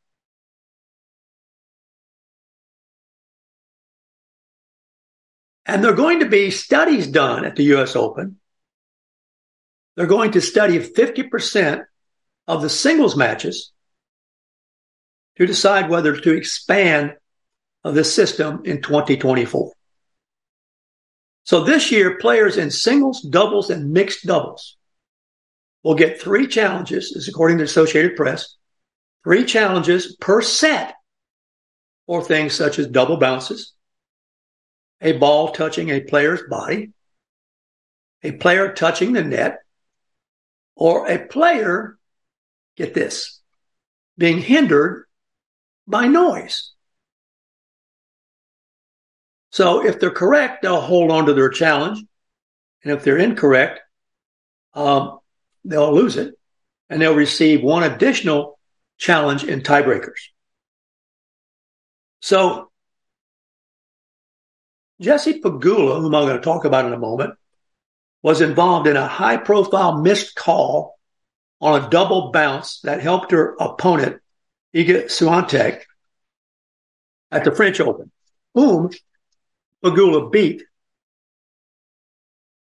And 5.72 5.82
there 5.82 5.94
are 5.94 5.96
going 5.96 6.20
to 6.20 6.26
be 6.26 6.52
studies 6.52 7.08
done 7.08 7.46
at 7.46 7.56
the 7.56 7.64
US 7.76 7.96
Open. 7.96 8.36
They're 9.96 10.06
going 10.06 10.32
to 10.32 10.42
study 10.42 10.80
50% 10.80 11.86
of 12.46 12.62
the 12.62 12.68
singles 12.68 13.16
matches 13.16 13.72
to 15.38 15.46
decide 15.46 15.90
whether 15.90 16.14
to 16.18 16.36
expand 16.36 17.14
the 17.86 18.04
system 18.04 18.64
in 18.66 18.82
2024. 18.82 19.72
So 21.46 21.64
this 21.64 21.90
year, 21.90 22.18
players 22.18 22.58
in 22.58 22.70
singles, 22.70 23.22
doubles, 23.22 23.70
and 23.70 23.94
mixed 23.94 24.26
doubles 24.26 24.76
will 25.84 25.96
get 25.96 26.20
three 26.20 26.48
challenges, 26.48 27.14
is 27.14 27.30
according 27.30 27.60
to 27.60 27.64
the 27.64 27.70
Associated 27.70 28.18
Press, 28.18 28.58
three 29.24 29.46
challenges 29.46 30.18
per 30.18 30.42
set 30.42 30.96
for 32.08 32.22
things 32.22 32.54
such 32.54 32.78
as 32.78 32.88
double 32.88 33.16
bounces, 33.16 33.74
a 35.02 35.14
ball 35.14 35.52
touching 35.52 35.90
a 35.90 36.02
player's 36.02 36.44
body, 36.50 36.92
a 38.24 38.32
player 38.32 38.72
touching 38.72 39.14
the 39.14 39.24
net, 39.24 39.60
or 40.76 41.08
a 41.08 41.18
player 41.18 41.98
get 42.76 42.94
this, 42.94 43.42
being 44.18 44.40
hindered 44.40 45.06
by 45.88 46.08
noise. 46.08 46.72
So 49.52 49.86
if 49.86 50.00
they're 50.00 50.12
correct, 50.12 50.62
they'll 50.62 50.80
hold 50.80 51.12
on 51.12 51.26
to 51.26 51.34
their 51.34 51.50
challenge. 51.50 52.02
And 52.84 52.94
if 52.94 53.04
they're 53.04 53.18
incorrect, 53.18 53.82
um, 54.74 55.20
they'll 55.66 55.94
lose 55.94 56.18
it 56.18 56.34
and 56.90 57.02
they'll 57.02 57.16
receive 57.16 57.62
one 57.62 57.84
additional 57.84 58.60
challenge 58.98 59.44
in 59.44 59.62
tiebreakers. 59.62 60.30
So 62.22 62.71
Jesse 65.02 65.42
Pegula, 65.42 66.00
whom 66.00 66.14
I'm 66.14 66.28
going 66.28 66.38
to 66.38 66.44
talk 66.44 66.64
about 66.64 66.86
in 66.86 66.94
a 66.94 67.00
moment, 67.00 67.34
was 68.22 68.40
involved 68.40 68.88
in 68.88 68.96
a 68.96 69.08
high 69.08 69.38
profile 69.38 69.98
missed 69.98 70.36
call 70.36 71.00
on 71.60 71.82
a 71.82 71.90
double 71.90 72.32
bounce 72.32 72.80
that 72.82 73.02
helped 73.02 73.32
her 73.32 73.56
opponent, 73.60 74.22
Iga 74.76 75.06
Swiatek, 75.06 75.82
at 77.32 77.44
the 77.44 77.52
French 77.52 77.80
Open, 77.80 78.12
whom 78.54 78.92
Pegula 79.84 80.32
beat 80.32 80.64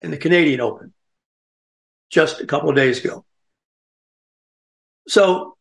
in 0.01 0.11
the 0.11 0.17
Canadian 0.17 0.59
Open 0.59 0.93
just 2.09 2.41
a 2.41 2.45
couple 2.45 2.69
of 2.69 2.75
days 2.75 3.03
ago. 3.03 3.23
So 5.07 5.57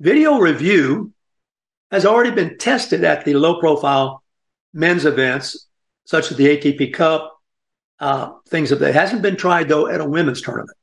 video 0.00 0.38
review 0.38 1.12
has 1.92 2.06
already 2.06 2.32
been 2.32 2.58
tested 2.58 3.04
at 3.04 3.24
the 3.24 3.34
low 3.34 3.60
profile 3.60 4.22
men's 4.72 5.04
events, 5.04 5.66
such 6.04 6.30
as 6.30 6.36
the 6.36 6.46
ATP 6.46 6.92
Cup, 6.92 7.38
uh, 7.98 8.32
things 8.48 8.72
of 8.72 8.78
that. 8.80 8.90
It 8.90 8.94
hasn't 8.94 9.22
been 9.22 9.36
tried 9.36 9.68
though 9.68 9.86
at 9.86 10.00
a 10.00 10.08
women's 10.08 10.42
tournament. 10.42 10.76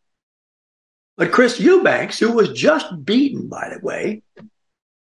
But 1.17 1.31
Chris 1.31 1.59
Eubanks, 1.59 2.19
who 2.19 2.31
was 2.31 2.49
just 2.49 3.03
beaten, 3.03 3.47
by 3.47 3.69
the 3.73 3.83
way, 3.83 4.21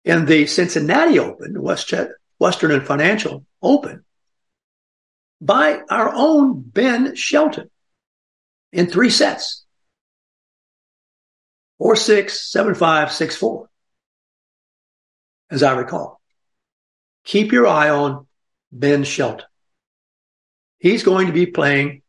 in 0.04 0.26
the 0.26 0.48
Cincinnati 0.48 1.20
Open, 1.20 1.56
Western 1.62 2.72
and 2.72 2.86
Financial 2.86 3.46
Open, 3.62 4.04
by 5.40 5.82
our 5.90 6.12
own 6.14 6.62
Ben 6.62 7.16
Shelton 7.16 7.70
in 8.72 8.88
three 8.88 9.10
sets. 9.10 9.66
Four, 11.78 11.96
six, 11.96 12.52
seven, 12.52 12.76
five, 12.76 13.12
six, 13.12 13.36
four. 13.36 13.70
As 15.50 15.64
I 15.64 15.74
recall. 15.74 16.20
Keep 17.24 17.52
your 17.52 17.68
eye 17.68 17.90
on 17.90 18.28
Ben 18.72 19.04
Shelton. 19.04 19.46
He's 20.78 21.04
going 21.04 21.28
to 21.28 21.34
be 21.34 21.46
playing 21.46 22.02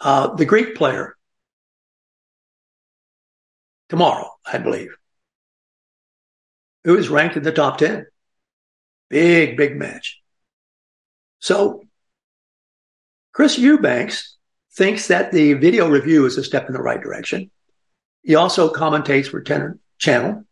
uh, 0.00 0.34
the 0.34 0.44
Greek 0.44 0.74
player 0.74 1.16
tomorrow, 3.88 4.30
I 4.44 4.58
believe, 4.58 4.96
who 6.84 6.96
is 6.96 7.08
ranked 7.08 7.36
in 7.36 7.42
the 7.42 7.52
top 7.52 7.78
10. 7.78 8.06
Big, 9.10 9.56
big 9.56 9.76
match. 9.76 10.20
So 11.40 11.82
Chris 13.32 13.58
Eubanks 13.58 14.36
thinks 14.72 15.08
that 15.08 15.32
the 15.32 15.54
video 15.54 15.88
review 15.88 16.26
is 16.26 16.38
a 16.38 16.44
step 16.44 16.66
in 16.68 16.72
the 16.72 16.82
right 16.82 17.00
direction. 17.00 17.50
He 18.22 18.34
also 18.34 18.72
commentates 18.72 19.28
for 19.28 19.40
Tennis 19.40 19.76
Channel. 19.98 20.44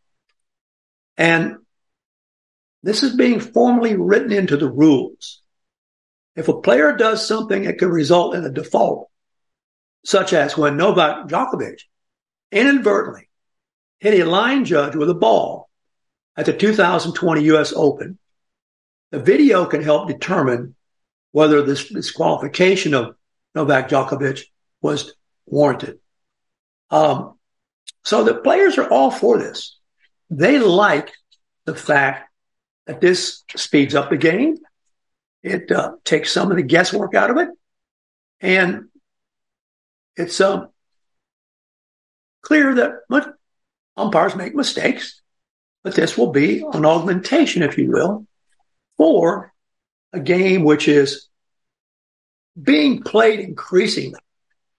And 1.17 1.57
this 2.89 3.03
is 3.03 3.15
being 3.15 3.39
formally 3.39 3.95
written 3.97 4.33
into 4.33 4.57
the 4.57 4.71
rules. 4.71 5.43
If 6.35 6.49
a 6.49 6.59
player 6.59 6.97
does 6.97 7.29
something 7.29 7.65
that 7.65 7.77
could 7.77 7.91
result 7.91 8.35
in 8.35 8.47
a 8.47 8.51
default, 8.51 9.11
such 10.07 10.33
as 10.33 10.57
when 10.57 10.79
Novak 10.79 11.29
Djokovic 11.29 11.81
inadvertently 12.51 13.29
hit 14.01 14.19
a 14.19 14.25
line 14.25 14.65
judge 14.65 14.97
with 14.97 15.11
a 15.11 15.15
ball 15.15 15.69
at 16.35 16.47
the 16.47 16.55
2020 16.55 17.43
US 17.43 17.75
Open, 17.77 18.19
the 19.11 19.21
video 19.21 19.67
can 19.67 19.83
help 19.83 20.09
determine 20.09 20.75
whether 21.33 21.61
this 21.61 21.91
disqualification 21.91 22.95
of 22.95 23.17
Novak 23.55 23.91
Djokovic 23.91 24.45
was 24.81 25.13
warranted. 25.45 25.99
Um, 26.89 27.39
so 28.03 28.25
the 28.25 28.37
players 28.37 28.79
are 28.79 28.89
all 28.89 29.11
for 29.11 29.37
this. 29.37 29.77
They 30.31 30.59
like 30.59 31.13
the 31.67 31.75
fact 31.75 32.28
that 32.89 33.03
this 33.03 33.45
speeds 33.55 33.95
up 33.95 34.09
the 34.09 34.17
game. 34.17 34.57
It 35.43 35.71
uh, 35.71 35.93
takes 36.05 36.33
some 36.33 36.51
of 36.51 36.57
the 36.57 36.63
guesswork 36.63 37.15
out 37.15 37.31
of 37.31 37.37
it. 37.37 37.51
And 38.41 38.87
it's 40.17 40.41
um, 40.41 40.71
clear 42.43 42.75
that 42.77 43.35
umpires 43.97 44.35
make 44.35 44.55
mistakes, 44.55 45.21
but 45.85 45.95
this 45.95 46.17
will 46.17 46.33
be 46.33 46.65
an 46.73 46.87
augmentation, 46.87 47.63
if 47.63 47.77
you 47.77 47.91
will, 47.91 48.27
for 48.97 49.53
a 50.15 50.21
game 50.21 50.65
which 50.65 50.89
is 50.89 51.29
being 52.61 53.03
played 53.03 53.41
increasingly 53.41 54.19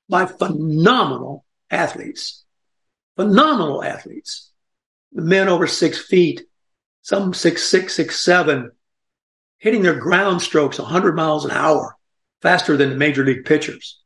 by 0.09 0.25
phenomenal 0.25 1.45
athletes, 1.69 2.43
phenomenal 3.15 3.83
athletes. 3.83 4.51
the 5.11 5.21
men 5.21 5.47
over 5.47 5.67
six 5.67 5.99
feet, 5.99 6.48
some 7.09 7.33
six, 7.33 7.63
six, 7.63 7.95
six, 7.95 8.19
seven, 8.19 8.69
hitting 9.57 9.81
their 9.81 9.99
ground 9.99 10.43
strokes 10.43 10.77
100 10.77 11.15
miles 11.15 11.43
an 11.43 11.49
hour 11.49 11.97
faster 12.43 12.77
than 12.77 12.91
the 12.91 12.95
major 12.95 13.25
league 13.25 13.45
pitchers 13.45 13.99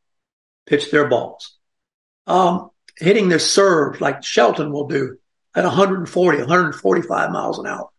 pitch 0.65 0.89
their 0.89 1.09
balls. 1.09 1.57
Um, 2.27 2.69
hitting 2.97 3.27
their 3.27 3.39
serve 3.39 3.99
like 3.99 4.23
Shelton 4.23 4.71
will 4.71 4.87
do 4.87 5.17
at 5.53 5.65
140, 5.65 6.37
145 6.37 7.31
miles 7.31 7.59
an 7.59 7.67
hour. 7.67 7.89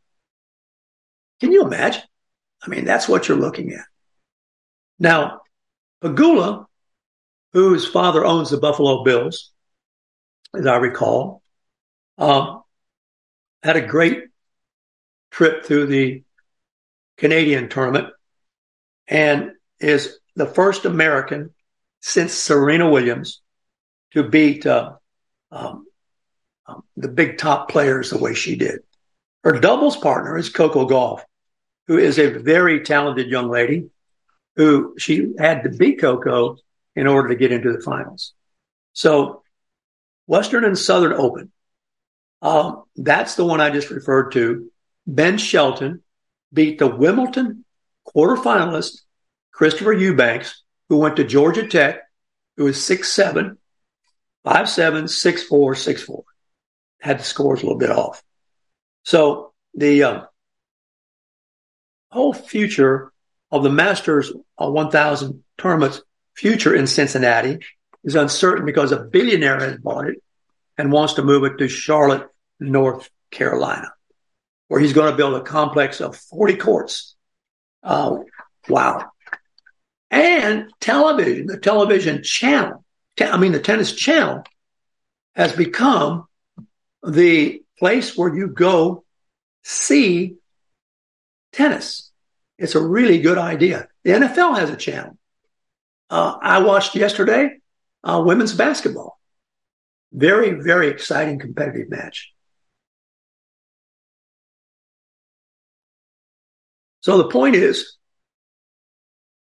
Can 1.39 1.53
you 1.53 1.65
imagine? 1.67 2.03
I 2.63 2.71
mean, 2.71 2.87
that's 2.87 3.07
what 3.07 3.29
you're 3.29 3.37
looking 3.37 3.75
at. 3.75 3.85
Now, 4.99 5.43
Pegula, 6.03 6.65
whose 7.53 7.87
father 7.87 8.25
owns 8.25 8.49
the 8.49 8.57
Buffalo 8.57 9.05
Bills, 9.05 9.53
as 10.57 10.67
I 10.67 10.77
recall, 10.77 11.43
um, 12.17 12.63
had 13.63 13.77
a 13.77 13.87
great 13.87 14.24
trip 15.35 15.65
through 15.65 15.87
the 15.87 16.23
Canadian 17.19 17.69
tournament 17.69 18.07
and 19.09 19.51
is 19.81 20.21
the 20.37 20.47
first 20.47 20.85
American 20.85 21.51
since 22.01 22.33
Serena 22.33 22.89
Williams 22.89 23.43
to 24.13 24.23
beat 24.23 24.65
uh, 24.65 24.93
um, 25.51 25.87
um, 26.67 26.85
the 26.97 27.09
big 27.09 27.37
top 27.37 27.69
players 27.69 28.11
the 28.11 28.19
way 28.19 28.33
she 28.33 28.55
did. 28.55 28.81
Her 29.43 29.59
doubles 29.59 29.97
partner 29.97 30.39
is 30.39 30.51
Coco 30.51 30.89
Gauff, 30.89 31.23
who 31.89 31.99
is 31.99 32.21
a 32.21 32.39
very 32.39 32.85
talented 32.85 33.27
young 33.27 33.51
lady 33.51 33.91
who 34.55 34.95
she 34.99 35.33
had 35.37 35.65
to 35.65 35.69
beat 35.69 36.01
Coco 36.01 36.59
in 36.95 37.09
order 37.09 37.31
to 37.31 37.35
get 37.35 37.51
into 37.51 37.73
the 37.73 37.83
finals. 37.83 38.35
So 38.93 39.43
Western 40.29 40.65
and 40.65 40.79
Southern 40.79 41.13
Open. 41.13 41.51
Um, 42.41 42.85
that's 42.95 43.35
the 43.35 43.45
one 43.45 43.61
I 43.61 43.71
just 43.71 43.91
referred 43.91 44.31
to. 44.33 44.71
Ben 45.07 45.39
Shelton 45.39 46.03
beat 46.53 46.79
the 46.79 46.87
Wimbledon 46.87 47.65
quarterfinalist, 48.15 49.03
Christopher 49.53 49.93
Eubanks, 49.93 50.63
who 50.89 50.99
went 50.99 51.17
to 51.17 51.25
Georgia 51.25 51.67
Tech, 51.67 52.01
who 52.57 52.67
is 52.67 52.77
6'7, 52.77 53.57
5'7, 54.47 55.05
6'4, 55.05 55.49
6'4. 55.49 56.23
Had 57.01 57.19
the 57.19 57.25
scores 57.25 57.61
a 57.61 57.67
little 57.67 57.79
bit 57.79 57.91
off. 57.91 58.23
So 59.05 59.53
the 59.75 60.03
uh, 60.03 60.21
whole 62.11 62.33
future 62.33 63.13
of 63.51 63.63
the 63.63 63.71
Masters 63.71 64.33
1000 64.57 65.45
tournament's 65.59 66.03
future 66.35 66.75
in 66.75 66.87
Cincinnati 66.87 67.59
is 68.03 68.15
uncertain 68.15 68.67
because 68.67 68.93
a 68.93 69.01
billionaire 69.01 69.61
has 69.61 69.79
bought 69.79 70.09
it 70.09 70.23
and 70.77 70.93
wants 70.93 71.15
to 71.15 71.23
move 71.23 71.45
it 71.45 71.59
to 71.59 71.69
Charlotte, 71.69 72.29
North 72.61 73.09
Carolina, 73.31 73.93
where 74.75 74.81
he's 74.81 74.93
going 74.93 75.09
to 75.09 75.17
build 75.17 75.35
a 75.35 75.41
complex 75.41 76.01
of 76.01 76.17
40 76.17 76.57
courts. 76.57 77.15
Uh, 77.85 78.17
wow. 78.69 79.09
And 80.11 80.69
television, 80.81 81.47
the 81.47 81.59
television 81.59 82.25
channel, 82.25 82.85
I 83.21 83.37
mean, 83.37 83.53
the 83.53 83.61
tennis 83.61 83.93
channel 83.93 84.43
has 85.37 85.53
become 85.53 86.27
the 87.07 87.63
place 87.79 88.19
where 88.19 88.35
you 88.35 88.49
go 88.49 89.05
see 89.63 90.39
tennis. 91.53 92.11
It's 92.59 92.75
a 92.75 92.85
really 92.85 93.21
good 93.21 93.39
idea. 93.39 93.87
The 94.03 94.11
NFL 94.11 94.59
has 94.59 94.71
a 94.71 94.77
channel. 94.77 95.17
Uh, 96.11 96.37
I 96.43 96.59
watched 96.65 96.97
yesterday 96.97 97.61
uh, 98.03 98.21
women's 98.27 98.55
basketball. 98.55 99.21
Very, 100.13 100.51
very 100.51 100.89
exciting 100.89 101.39
competitive 101.39 101.91
match. 101.91 102.34
So 107.05 107.19
the 107.19 107.29
point 107.29 107.55
is, 107.55 107.99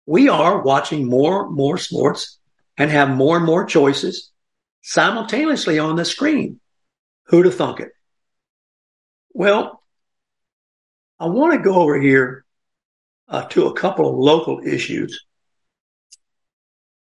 we 0.05 0.29
are 0.29 0.61
watching 0.61 1.09
more 1.09 1.47
and 1.47 1.55
more 1.55 1.79
sports 1.79 2.37
and 2.77 2.91
have 2.91 3.09
more 3.09 3.37
and 3.37 3.47
more 3.47 3.65
choices 3.65 4.31
simultaneously 4.83 5.79
on 5.79 5.95
the 5.95 6.05
screen. 6.05 6.59
Who 7.29 7.41
to 7.41 7.49
thunk 7.49 7.79
it? 7.79 7.89
Well, 9.33 9.81
I 11.19 11.25
want 11.25 11.53
to 11.53 11.59
go 11.59 11.81
over 11.81 11.99
here 11.99 12.45
uh, 13.27 13.45
to 13.45 13.65
a 13.65 13.73
couple 13.73 14.07
of 14.07 14.19
local 14.19 14.61
issues 14.63 15.25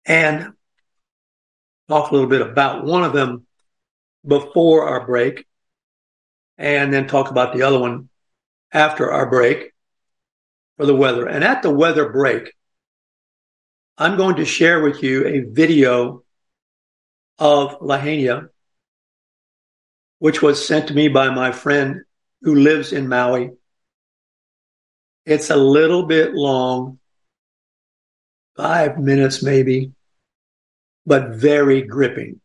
and 0.05 0.53
talk 1.89 2.11
a 2.11 2.13
little 2.13 2.29
bit 2.29 2.39
about 2.39 2.85
one 2.85 3.03
of 3.03 3.11
them 3.11 3.45
before 4.25 4.87
our 4.87 5.05
break 5.05 5.45
and 6.57 6.93
then 6.93 7.07
talk 7.07 7.29
about 7.29 7.53
the 7.53 7.63
other 7.63 7.77
one 7.77 8.07
after 8.71 9.11
our 9.11 9.29
break 9.29 9.74
for 10.77 10.85
the 10.85 10.95
weather. 10.95 11.27
And 11.27 11.43
at 11.43 11.61
the 11.61 11.71
weather 11.71 12.09
break, 12.09 12.53
I'm 13.97 14.17
going 14.17 14.37
to 14.37 14.45
share 14.45 14.81
with 14.81 15.03
you 15.03 15.25
a 15.25 15.39
video 15.39 16.23
of 17.39 17.77
Lahaina, 17.81 18.49
which 20.19 20.41
was 20.41 20.65
sent 20.65 20.87
to 20.87 20.93
me 20.93 21.07
by 21.07 21.29
my 21.29 21.51
friend 21.51 22.01
who 22.41 22.55
lives 22.55 22.91
in 22.91 23.07
Maui. 23.07 23.51
It's 25.25 25.49
a 25.49 25.55
little 25.55 26.05
bit 26.05 26.33
long, 26.33 26.99
five 28.55 28.97
minutes 28.97 29.41
maybe, 29.41 29.91
but 31.05 31.29
very 31.29 31.81
gripping. 31.81 32.41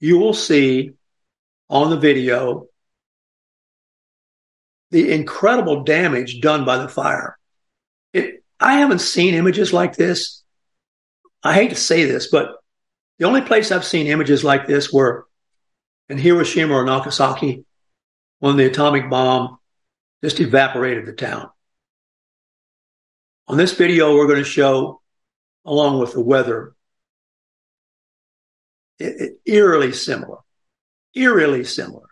You 0.00 0.18
will 0.18 0.34
see 0.34 0.92
on 1.68 1.90
the 1.90 1.96
video 1.96 2.66
the 4.92 5.10
incredible 5.10 5.84
damage 5.84 6.40
done 6.40 6.66
by 6.66 6.76
the 6.76 6.88
fire. 6.88 7.38
It, 8.12 8.44
I 8.60 8.74
haven't 8.74 9.00
seen 9.00 9.34
images 9.34 9.72
like 9.72 9.96
this. 9.96 10.42
I 11.42 11.54
hate 11.54 11.70
to 11.70 11.76
say 11.76 12.04
this, 12.04 12.28
but 12.28 12.56
the 13.18 13.24
only 13.24 13.40
place 13.40 13.72
I've 13.72 13.86
seen 13.86 14.06
images 14.06 14.44
like 14.44 14.66
this 14.66 14.92
were 14.92 15.26
in 16.10 16.18
Hiroshima 16.18 16.74
or 16.74 16.84
Nagasaki 16.84 17.64
when 18.38 18.56
the 18.56 18.66
atomic 18.66 19.08
bomb 19.08 19.58
just 20.22 20.38
evaporated 20.40 21.06
the 21.06 21.14
town. 21.14 21.48
On 23.48 23.56
this 23.56 23.72
video, 23.72 24.14
we're 24.14 24.26
going 24.26 24.38
to 24.38 24.44
show, 24.44 25.00
along 25.64 26.00
with 26.00 26.12
the 26.12 26.20
weather, 26.20 26.74
it, 28.98 29.38
it, 29.46 29.52
eerily 29.52 29.92
similar, 29.92 30.38
eerily 31.14 31.64
similar. 31.64 32.06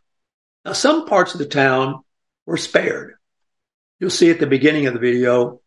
Now, 0.64 0.73
some 0.73 1.07
parts 1.07 1.35
of 1.35 1.38
the 1.38 1.47
town 1.47 2.03
were 2.51 2.57
spared. 2.57 3.15
You'll 4.01 4.11
see 4.11 4.29
at 4.31 4.41
the 4.41 4.47
beginning 4.47 4.87
of 4.87 4.95
the 4.95 4.99
video, 4.99 5.61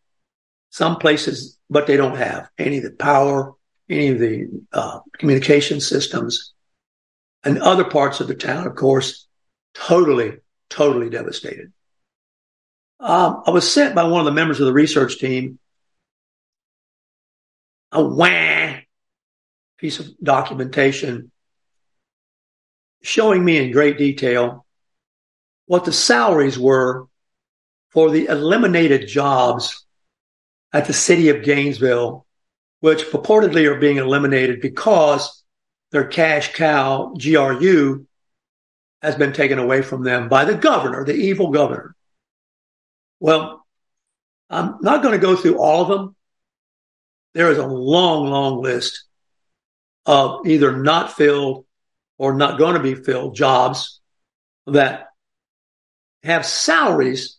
some 0.68 0.96
places, 0.96 1.58
but 1.70 1.86
they 1.86 1.96
don't 1.96 2.18
have 2.18 2.50
any 2.58 2.76
of 2.76 2.84
the 2.84 2.90
power, 2.90 3.54
any 3.88 4.08
of 4.08 4.18
the 4.18 4.48
uh, 4.70 5.00
communication 5.18 5.80
systems. 5.80 6.52
And 7.42 7.58
other 7.58 7.84
parts 7.84 8.20
of 8.20 8.28
the 8.28 8.34
town, 8.34 8.66
of 8.66 8.74
course, 8.74 9.26
totally, 9.72 10.36
totally 10.68 11.08
devastated. 11.08 11.72
Um, 13.00 13.42
I 13.46 13.50
was 13.50 13.70
sent 13.70 13.94
by 13.94 14.04
one 14.04 14.20
of 14.20 14.26
the 14.26 14.32
members 14.32 14.60
of 14.60 14.66
the 14.66 14.72
research 14.72 15.18
team 15.18 15.58
a 17.92 18.02
wah 18.04 18.74
piece 19.78 20.00
of 20.00 20.08
documentation 20.22 21.30
showing 23.02 23.42
me 23.42 23.56
in 23.56 23.72
great 23.72 23.96
detail 23.96 24.63
what 25.66 25.84
the 25.84 25.92
salaries 25.92 26.58
were 26.58 27.06
for 27.90 28.10
the 28.10 28.26
eliminated 28.26 29.08
jobs 29.08 29.84
at 30.72 30.86
the 30.86 30.92
city 30.92 31.28
of 31.28 31.44
Gainesville, 31.44 32.26
which 32.80 33.04
purportedly 33.04 33.66
are 33.66 33.78
being 33.78 33.98
eliminated 33.98 34.60
because 34.60 35.42
their 35.92 36.04
cash 36.04 36.52
cow, 36.54 37.14
GRU, 37.16 38.06
has 39.00 39.14
been 39.14 39.32
taken 39.32 39.58
away 39.58 39.82
from 39.82 40.02
them 40.02 40.28
by 40.28 40.44
the 40.44 40.54
governor, 40.54 41.04
the 41.04 41.14
evil 41.14 41.50
governor. 41.50 41.94
Well, 43.20 43.64
I'm 44.50 44.78
not 44.80 45.02
going 45.02 45.12
to 45.12 45.24
go 45.24 45.36
through 45.36 45.58
all 45.58 45.82
of 45.82 45.88
them. 45.88 46.16
There 47.34 47.50
is 47.50 47.58
a 47.58 47.66
long, 47.66 48.28
long 48.28 48.60
list 48.60 49.04
of 50.06 50.46
either 50.46 50.76
not 50.76 51.12
filled 51.12 51.64
or 52.18 52.34
not 52.34 52.58
going 52.58 52.74
to 52.74 52.80
be 52.80 52.94
filled 52.94 53.34
jobs 53.34 54.00
that 54.66 55.08
have 56.24 56.46
salaries 56.46 57.38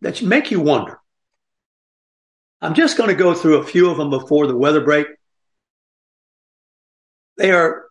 that 0.00 0.22
make 0.22 0.50
you 0.50 0.60
wonder. 0.60 0.98
I'm 2.60 2.74
just 2.74 2.96
going 2.96 3.10
to 3.10 3.16
go 3.16 3.34
through 3.34 3.58
a 3.58 3.64
few 3.66 3.90
of 3.90 3.96
them 3.96 4.10
before 4.10 4.46
the 4.46 4.56
weather 4.56 4.80
break. 4.80 5.08
They 7.36 7.50
are 7.50 7.86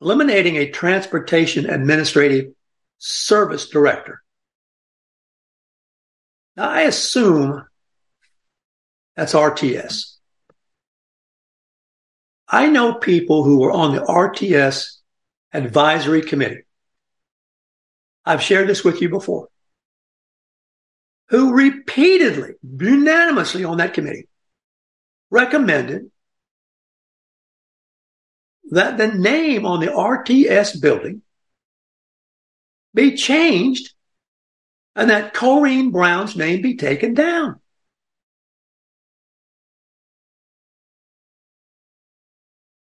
eliminating 0.00 0.56
a 0.56 0.70
transportation 0.70 1.70
administrative 1.70 2.52
service 2.98 3.68
director. 3.68 4.20
Now, 6.56 6.70
I 6.70 6.82
assume 6.82 7.64
that's 9.14 9.34
RTS. 9.34 10.16
I 12.48 12.68
know 12.68 12.94
people 12.94 13.44
who 13.44 13.58
were 13.58 13.72
on 13.72 13.94
the 13.94 14.02
RTS 14.02 14.98
advisory 15.52 16.22
committee. 16.22 16.65
I've 18.26 18.42
shared 18.42 18.68
this 18.68 18.82
with 18.82 19.00
you 19.00 19.08
before, 19.08 19.48
who 21.28 21.54
repeatedly, 21.54 22.54
unanimously 22.62 23.64
on 23.64 23.78
that 23.78 23.94
committee 23.94 24.28
recommended 25.30 26.10
that 28.70 28.98
the 28.98 29.06
name 29.06 29.64
on 29.64 29.78
the 29.78 29.86
RTS 29.86 30.80
building 30.80 31.22
be 32.92 33.16
changed 33.16 33.94
and 34.96 35.10
that 35.10 35.32
Corrine 35.32 35.92
Brown's 35.92 36.34
name 36.34 36.62
be 36.62 36.76
taken 36.76 37.14
down. 37.14 37.60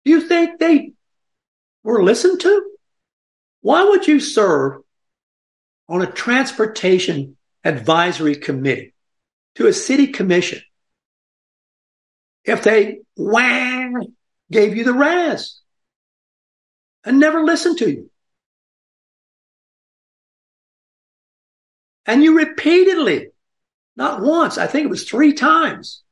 Do 0.05 0.11
you 0.11 0.21
think 0.21 0.59
they 0.59 0.91
were 1.83 2.03
listened 2.03 2.41
to? 2.41 2.71
Why 3.61 3.83
would 3.83 4.07
you 4.07 4.19
serve 4.19 4.81
on 5.91 6.01
a 6.01 6.09
transportation 6.09 7.35
advisory 7.65 8.33
committee 8.33 8.93
to 9.55 9.67
a 9.67 9.73
city 9.73 10.07
commission 10.07 10.61
if 12.45 12.63
they 12.63 12.99
whang 13.17 14.15
gave 14.49 14.77
you 14.77 14.85
the 14.85 14.93
razz 14.93 15.59
and 17.03 17.19
never 17.19 17.43
listened 17.43 17.77
to 17.77 17.91
you? 17.91 18.09
And 22.05 22.23
you 22.23 22.37
repeatedly, 22.37 23.27
not 23.97 24.21
once, 24.21 24.57
I 24.57 24.67
think 24.67 24.85
it 24.85 24.89
was 24.89 25.03
three 25.03 25.33
times 25.33 26.03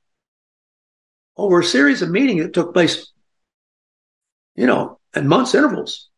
over 1.37 1.61
a 1.61 1.63
series 1.63 2.01
of 2.01 2.09
meetings 2.09 2.43
that 2.43 2.53
took 2.53 2.73
place, 2.73 3.13
you 4.55 4.67
know, 4.67 4.99
at 5.13 5.23
months 5.23 5.55
intervals, 5.55 6.09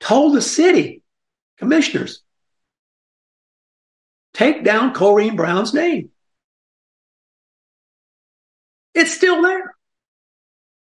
told 0.00 0.34
the 0.34 0.42
city 0.42 1.02
commissioners, 1.58 2.22
take 4.34 4.64
down 4.64 4.94
Corrine 4.94 5.36
Brown's 5.36 5.74
name. 5.74 6.10
It's 8.94 9.12
still 9.12 9.42
there. 9.42 9.74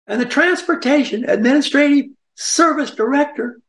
And 0.08 0.20
the 0.20 0.26
transportation 0.26 1.30
administrative 1.30 2.08
service 2.36 2.92
director 2.92 3.60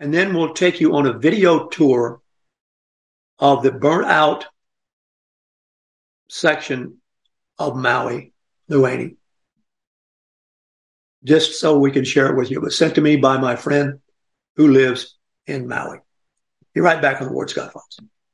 and 0.00 0.14
then 0.14 0.34
we'll 0.34 0.54
take 0.54 0.80
you 0.80 0.96
on 0.96 1.06
a 1.06 1.18
video 1.18 1.68
tour 1.68 2.22
of 3.38 3.62
the 3.62 3.72
burnout 3.72 4.44
section 6.28 6.98
of 7.58 7.76
Maui, 7.76 8.32
Nuuanu. 8.70 9.16
Just 11.24 11.60
so 11.60 11.78
we 11.78 11.90
can 11.90 12.04
share 12.04 12.28
it 12.28 12.36
with 12.36 12.50
you. 12.50 12.56
It 12.56 12.62
was 12.62 12.78
sent 12.78 12.94
to 12.94 13.00
me 13.00 13.16
by 13.16 13.36
my 13.36 13.54
friend 13.54 14.00
who 14.56 14.68
lives 14.68 15.16
in 15.46 15.66
Maui. 15.66 15.98
Be 16.74 16.80
right 16.80 17.02
back 17.02 17.20
on 17.20 17.28
the 17.28 17.32
Ward 17.32 17.50
Scott 17.50 17.72
Files. 17.72 17.98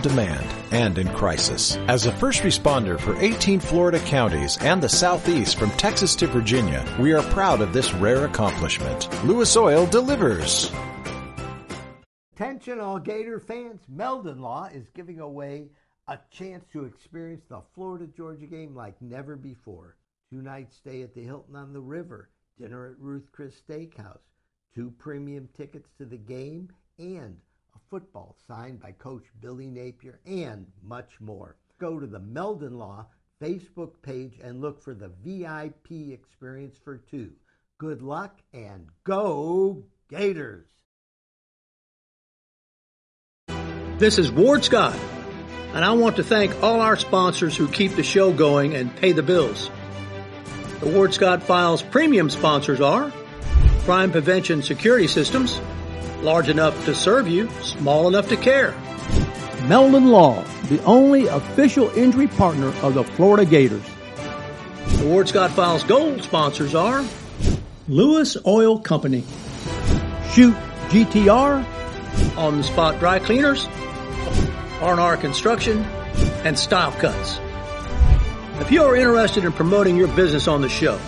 demand 0.00 0.46
and 0.70 0.98
in 0.98 1.08
crisis. 1.14 1.76
As 1.88 2.06
a 2.06 2.12
first 2.12 2.42
responder 2.42 2.98
for 2.98 3.16
18 3.16 3.60
Florida 3.60 3.98
counties 4.00 4.58
and 4.62 4.82
the 4.82 4.88
Southeast 4.88 5.58
from 5.58 5.70
Texas 5.72 6.14
to 6.16 6.26
Virginia, 6.26 6.84
we 6.98 7.12
are 7.12 7.22
proud 7.30 7.60
of 7.60 7.72
this 7.72 7.92
rare 7.94 8.24
accomplishment. 8.24 9.08
Lewis 9.24 9.56
Oil 9.56 9.86
delivers. 9.86 10.72
Attention 12.34 12.80
all 12.80 12.98
Gator 12.98 13.38
fans, 13.38 13.82
Meldon 13.88 14.40
Law 14.40 14.64
is 14.72 14.88
giving 14.94 15.20
away 15.20 15.68
a 16.08 16.18
chance 16.30 16.64
to 16.72 16.84
experience 16.84 17.44
the 17.48 17.60
Florida 17.74 18.06
Georgia 18.06 18.46
game 18.46 18.74
like 18.74 19.00
never 19.00 19.36
before. 19.36 19.96
Two 20.30 20.42
nights 20.42 20.76
stay 20.76 21.02
at 21.02 21.14
the 21.14 21.22
Hilton 21.22 21.54
on 21.56 21.72
the 21.72 21.80
River, 21.80 22.30
dinner 22.58 22.86
at 22.86 22.98
Ruth 22.98 23.28
Chris 23.32 23.54
Steakhouse, 23.60 24.22
two 24.74 24.90
premium 24.98 25.48
tickets 25.54 25.90
to 25.98 26.04
the 26.04 26.16
game, 26.16 26.70
and 26.98 27.36
football 27.92 28.34
signed 28.48 28.80
by 28.80 28.90
Coach 28.92 29.24
Billy 29.42 29.68
Napier, 29.68 30.18
and 30.24 30.66
much 30.82 31.10
more. 31.20 31.56
Go 31.78 32.00
to 32.00 32.06
the 32.06 32.18
Meldon 32.18 32.78
Law 32.78 33.04
Facebook 33.38 33.90
page 34.00 34.32
and 34.42 34.62
look 34.62 34.82
for 34.82 34.94
the 34.94 35.10
VIP 35.22 36.10
experience 36.10 36.78
for 36.82 36.96
two. 36.96 37.32
Good 37.76 38.00
luck 38.00 38.40
and 38.54 38.86
go 39.04 39.84
Gators! 40.08 40.64
This 43.98 44.16
is 44.16 44.32
Ward 44.32 44.64
Scott, 44.64 44.98
and 45.74 45.84
I 45.84 45.92
want 45.92 46.16
to 46.16 46.24
thank 46.24 46.62
all 46.62 46.80
our 46.80 46.96
sponsors 46.96 47.54
who 47.54 47.68
keep 47.68 47.92
the 47.92 48.02
show 48.02 48.32
going 48.32 48.74
and 48.74 48.96
pay 48.96 49.12
the 49.12 49.22
bills. 49.22 49.70
The 50.80 50.88
Ward 50.88 51.12
Scott 51.12 51.42
Files 51.42 51.82
premium 51.82 52.30
sponsors 52.30 52.80
are 52.80 53.12
Crime 53.84 54.12
Prevention 54.12 54.62
Security 54.62 55.08
Systems, 55.08 55.60
large 56.22 56.48
enough 56.48 56.84
to 56.86 56.94
serve 56.94 57.28
you, 57.28 57.50
small 57.62 58.08
enough 58.08 58.28
to 58.28 58.36
care. 58.36 58.74
Meldon 59.66 60.08
Law, 60.08 60.42
the 60.64 60.82
only 60.84 61.26
official 61.26 61.90
injury 61.90 62.26
partner 62.26 62.68
of 62.82 62.94
the 62.94 63.04
Florida 63.04 63.44
Gators. 63.44 63.84
The 64.86 65.06
Ward 65.06 65.28
Scott 65.28 65.50
Files 65.52 65.84
gold 65.84 66.22
sponsors 66.22 66.74
are 66.74 67.04
Lewis 67.88 68.36
Oil 68.46 68.78
Company, 68.78 69.24
Shoot 70.32 70.54
GTR, 70.88 71.64
On 72.36 72.56
the 72.56 72.64
Spot 72.64 72.98
Dry 72.98 73.18
Cleaners, 73.18 73.68
R&R 74.80 75.16
Construction, 75.16 75.84
and 76.44 76.58
Style 76.58 76.92
Cuts. 76.92 77.38
If 78.60 78.70
you 78.70 78.82
are 78.82 78.94
interested 78.96 79.44
in 79.44 79.52
promoting 79.52 79.96
your 79.96 80.08
business 80.08 80.48
on 80.48 80.60
the 80.60 80.68
show, 80.68 80.98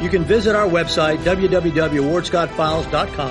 you 0.00 0.08
can 0.08 0.24
visit 0.24 0.56
our 0.56 0.66
website, 0.66 1.18
www.wardscottfiles.com, 1.18 3.30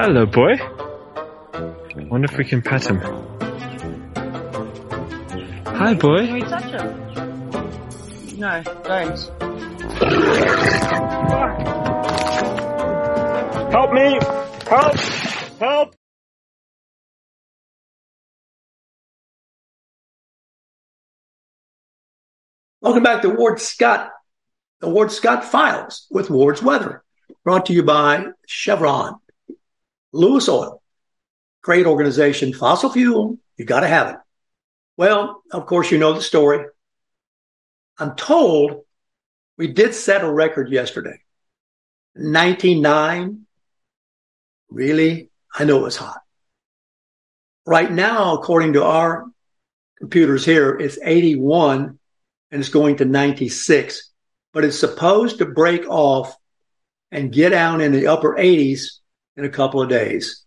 Hello, 0.00 0.24
boy. 0.26 0.56
Wonder 2.08 2.26
if 2.30 2.38
we 2.38 2.44
can 2.44 2.62
pet 2.62 2.88
him. 2.88 3.00
Hi, 5.66 5.92
boy. 5.94 6.24
Can 6.24 6.34
we 6.34 6.42
touch 6.42 6.62
him? 6.66 8.38
No, 8.38 8.62
don't. 8.84 9.18
Help 13.72 13.92
me! 13.92 14.20
Help! 14.68 14.94
Help! 15.58 15.96
Welcome 22.80 23.02
back 23.02 23.22
to 23.22 23.30
Ward 23.30 23.60
Scott, 23.60 24.12
the 24.78 24.88
Ward 24.88 25.10
Scott 25.10 25.44
Files 25.44 26.06
with 26.08 26.30
Ward's 26.30 26.62
Weather, 26.62 27.02
brought 27.42 27.66
to 27.66 27.72
you 27.72 27.82
by 27.82 28.26
Chevron, 28.46 29.18
Lewis 30.12 30.48
Oil, 30.48 30.82
great 31.62 31.86
organization, 31.86 32.52
fossil 32.52 32.90
fuel, 32.90 33.38
you 33.56 33.64
got 33.64 33.80
to 33.80 33.88
have 33.88 34.08
it. 34.08 34.16
Well, 34.96 35.42
of 35.52 35.66
course, 35.66 35.90
you 35.90 35.98
know 35.98 36.12
the 36.12 36.22
story. 36.22 36.64
I'm 37.98 38.16
told 38.16 38.84
we 39.56 39.68
did 39.68 39.94
set 39.94 40.24
a 40.24 40.30
record 40.30 40.70
yesterday. 40.70 41.20
99. 42.14 43.46
Really? 44.70 45.30
I 45.54 45.64
know 45.64 45.78
it 45.78 45.84
was 45.84 45.96
hot. 45.96 46.20
Right 47.66 47.90
now, 47.90 48.34
according 48.34 48.74
to 48.74 48.84
our 48.84 49.26
computers 49.98 50.44
here, 50.44 50.76
it's 50.76 50.98
81 51.02 51.98
and 52.50 52.60
it's 52.60 52.70
going 52.70 52.96
to 52.96 53.04
96, 53.04 54.10
but 54.52 54.64
it's 54.64 54.78
supposed 54.78 55.38
to 55.38 55.46
break 55.46 55.86
off 55.88 56.34
and 57.10 57.32
get 57.32 57.50
down 57.50 57.80
in 57.80 57.92
the 57.92 58.06
upper 58.06 58.34
80s 58.34 58.98
in 59.38 59.44
a 59.44 59.50
couple 59.50 59.80
of 59.80 59.88
days. 59.88 60.44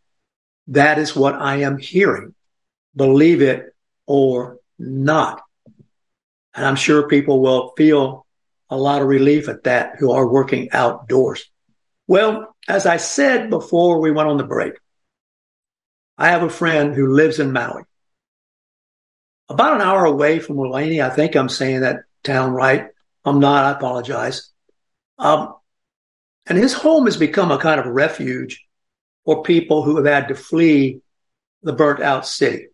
That 0.68 1.00
is 1.00 1.16
what 1.16 1.36
I 1.36 1.62
am 1.62 1.78
hearing. 1.78 2.36
Believe 2.96 3.42
it 3.42 3.74
or 4.06 4.58
not. 4.78 5.42
And 6.54 6.66
I'm 6.66 6.76
sure 6.76 7.08
people 7.08 7.42
will 7.42 7.74
feel 7.78 8.28
a 8.70 8.78
lot 8.78 9.02
of 9.02 9.08
relief 9.08 9.48
at 9.48 9.64
that 9.64 9.96
who 9.98 10.12
are 10.12 10.28
working 10.28 10.70
outdoors. 10.72 11.50
Well, 12.08 12.56
as 12.68 12.86
I 12.86 12.98
said 12.98 13.50
before 13.50 14.00
we 14.00 14.12
went 14.12 14.30
on 14.30 14.38
the 14.38 14.44
break, 14.44 14.74
I 16.18 16.30
have 16.30 16.44
a 16.44 16.50
friend 16.50 16.94
who 16.94 17.14
lives 17.14 17.40
in 17.40 17.54
Maui 17.54 17.84
about 19.50 19.76
an 19.76 19.82
hour 19.82 20.06
away 20.06 20.40
from 20.40 20.58
Mullaney. 20.58 21.02
I 21.02 21.10
think 21.10 21.36
I'm 21.36 21.50
saying 21.50 21.82
that 21.82 22.04
town 22.24 22.52
right. 22.52 22.88
I'm 23.24 23.40
not. 23.40 23.66
I 23.66 23.72
apologize. 23.72 24.50
Um, 25.18 25.56
and 26.46 26.58
his 26.58 26.74
home 26.74 27.06
has 27.06 27.18
become 27.18 27.52
a 27.52 27.58
kind 27.58 27.80
of 27.80 27.86
refuge 27.86 28.66
for 29.26 29.44
people 29.44 29.84
who 29.84 29.98
have 29.98 30.06
had 30.06 30.28
to 30.30 30.36
flee 30.36 31.02
the 31.64 31.74
burnt 31.74 32.02
out 32.02 32.26
city. 32.26 32.68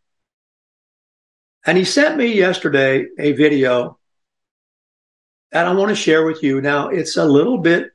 And 1.66 1.78
he 1.78 1.84
sent 1.84 2.18
me 2.18 2.34
yesterday 2.34 3.06
a 3.20 3.34
video 3.34 4.00
that 5.52 5.66
I 5.68 5.74
want 5.74 5.90
to 5.90 5.96
share 5.96 6.26
with 6.26 6.44
you. 6.44 6.62
Now, 6.62 6.90
it's 6.90 7.18
a 7.18 7.26
little 7.26 7.58
bit, 7.58 7.92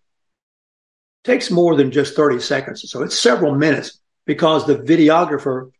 takes 1.24 1.50
more 1.50 1.76
than 1.76 1.90
just 1.90 2.14
30 2.14 2.40
seconds. 2.40 2.90
So 2.90 3.03
it's 3.03 3.18
several 3.18 3.55
minutes 3.55 3.98
because 4.26 4.66
the 4.66 4.76
videographer 4.76 5.70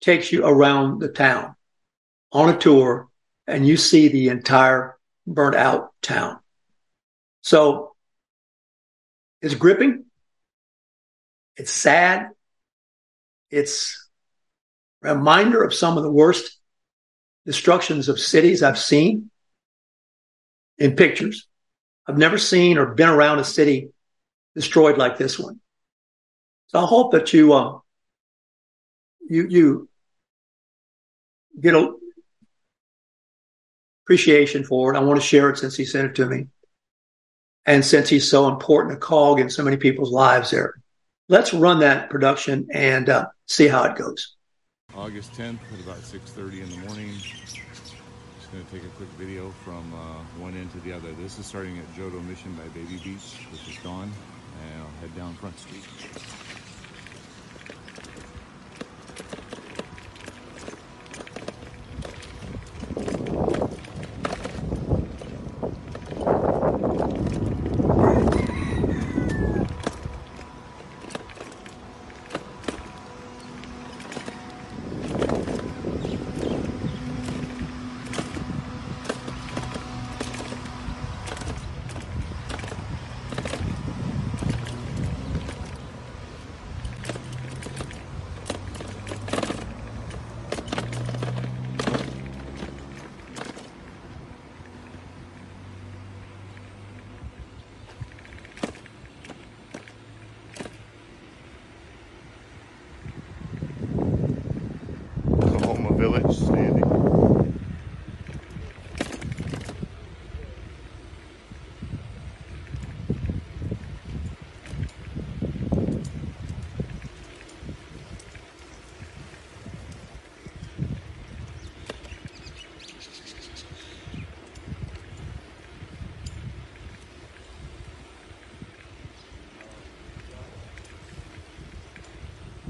takes 0.00 0.32
you 0.32 0.44
around 0.44 1.00
the 1.00 1.08
town 1.08 1.54
on 2.32 2.50
a 2.50 2.58
tour 2.58 3.08
and 3.46 3.66
you 3.66 3.76
see 3.76 4.08
the 4.08 4.28
entire 4.28 4.98
burnt 5.26 5.54
out 5.54 5.92
town. 6.02 6.38
So 7.42 7.94
it's 9.40 9.54
gripping. 9.54 10.04
It's 11.56 11.70
sad. 11.70 12.30
It's 13.50 14.08
a 15.04 15.14
reminder 15.14 15.62
of 15.62 15.74
some 15.74 15.96
of 15.96 16.02
the 16.02 16.10
worst 16.10 16.58
destructions 17.44 18.08
of 18.08 18.18
cities 18.18 18.62
I've 18.62 18.78
seen 18.78 19.30
in 20.78 20.96
pictures. 20.96 21.46
I've 22.06 22.18
never 22.18 22.38
seen 22.38 22.78
or 22.78 22.94
been 22.94 23.08
around 23.08 23.38
a 23.38 23.44
city 23.44 23.90
destroyed 24.54 24.98
like 24.98 25.18
this 25.18 25.38
one. 25.38 25.60
So 26.68 26.78
I 26.80 26.86
hope 26.86 27.12
that 27.12 27.32
you, 27.32 27.52
uh, 27.52 27.78
you, 29.28 29.46
you 29.48 29.88
get 31.60 31.74
a 31.74 31.94
appreciation 34.04 34.64
for 34.64 34.92
it. 34.92 34.96
I 34.96 35.00
want 35.00 35.20
to 35.20 35.26
share 35.26 35.50
it 35.50 35.58
since 35.58 35.76
he 35.76 35.84
sent 35.84 36.08
it 36.08 36.14
to 36.16 36.26
me. 36.26 36.48
And 37.64 37.84
since 37.84 38.08
he's 38.08 38.28
so 38.28 38.48
important 38.48 38.96
a 38.96 38.98
cog 38.98 39.38
in 39.38 39.48
so 39.48 39.62
many 39.62 39.76
people's 39.76 40.10
lives 40.10 40.50
there. 40.50 40.81
Let's 41.32 41.54
run 41.54 41.78
that 41.78 42.10
production 42.10 42.68
and 42.74 43.08
uh, 43.08 43.24
see 43.46 43.66
how 43.66 43.84
it 43.84 43.96
goes. 43.96 44.36
August 44.94 45.32
10th 45.32 45.60
at 45.72 45.80
about 45.80 46.02
6.30 46.02 46.60
in 46.60 46.68
the 46.68 46.76
morning. 46.86 47.14
Just 47.16 47.56
going 48.52 48.62
to 48.62 48.70
take 48.70 48.84
a 48.84 48.94
quick 48.96 49.08
video 49.18 49.48
from 49.64 49.94
uh, 49.94 50.22
one 50.38 50.54
end 50.54 50.70
to 50.72 50.80
the 50.80 50.92
other. 50.92 51.10
This 51.12 51.38
is 51.38 51.46
starting 51.46 51.78
at 51.78 51.90
Jodo 51.94 52.22
Mission 52.26 52.52
by 52.52 52.68
Baby 52.78 53.00
Beach, 53.02 53.46
which 53.50 53.66
is 53.66 53.82
gone. 53.82 54.12
And 54.62 54.82
I'll 54.82 55.00
head 55.00 55.16
down 55.16 55.32
Front 55.36 55.58
Street. 55.58 55.82
Oklahoma 105.72 105.96
Village 105.96 106.36
standing. 106.36 106.82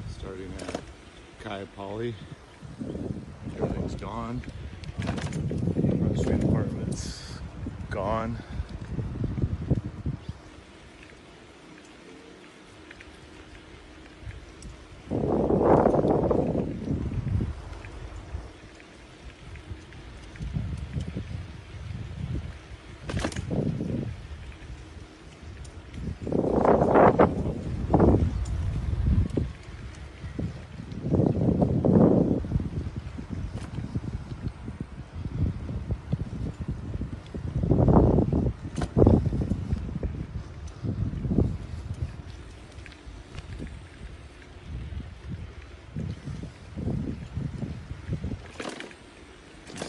Starting 0.09 0.53
at 0.61 0.81
Kai 1.53 1.67
Polly. 1.77 2.15
Everything's 3.59 3.95
gone. 3.97 4.41
Front 5.03 6.19
Street 6.19 6.43
Apartments 6.45 7.39
gone. 7.91 8.39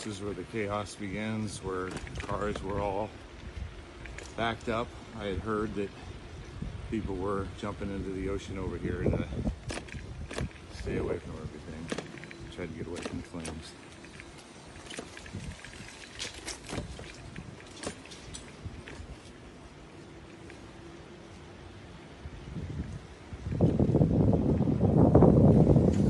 This 0.04 0.18
is 0.18 0.22
where 0.22 0.34
the 0.34 0.43
chaos 0.54 0.94
begins, 0.94 1.64
where 1.64 1.90
cars 2.20 2.62
were 2.62 2.80
all 2.80 3.10
backed 4.38 4.70
up. 4.70 4.88
I 5.20 5.26
had 5.26 5.40
heard 5.40 5.74
that 5.74 5.90
people 6.92 7.16
were 7.16 7.48
jumping 7.60 7.90
into 7.90 8.12
the 8.12 8.30
ocean 8.30 8.60
over 8.60 8.78
here 8.78 9.02
to 9.02 9.28
stay 10.80 10.98
away 10.98 11.18
from 11.18 11.34
everything. 11.42 12.06
Tried 12.56 12.68
to 12.72 12.78
get 12.78 12.86
away 12.86 13.02
from 13.02 13.22
the 13.22 13.28
flames. 13.28 13.72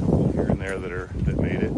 Couple 0.01 0.31
here 0.33 0.47
and 0.49 0.59
there 0.59 0.77
that 0.77 0.91
are 0.91 1.09
that 1.23 1.39
made 1.39 1.63
it. 1.63 1.73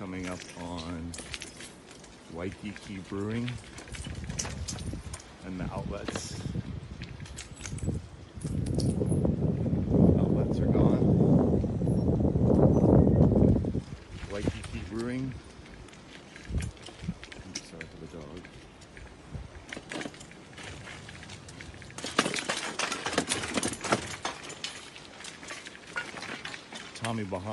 coming 0.00 0.28
up 0.28 0.40
on 0.62 1.12
Waikiki 2.32 2.98
Brewing 3.08 3.48
and 5.46 5.60
the 5.60 5.64
outlets. 5.64 6.40
Outlets 10.18 10.58
are 10.58 10.66
gone. 10.66 11.02
Waikiki 14.32 14.80
Brewing. 14.90 15.32
Oops, 17.48 17.70
Sorry 17.70 17.84
for 17.84 17.98
the 18.00 18.16
dog. 18.16 18.40
Tommy 26.94 27.24
Bahamas. 27.24 27.30
He 27.30 27.34
might 27.34 27.34
have 27.34 27.34
burned 27.34 27.36
down 27.36 27.40
in 27.40 27.44
the 27.44 27.49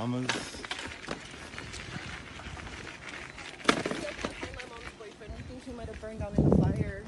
fire. 6.62 7.04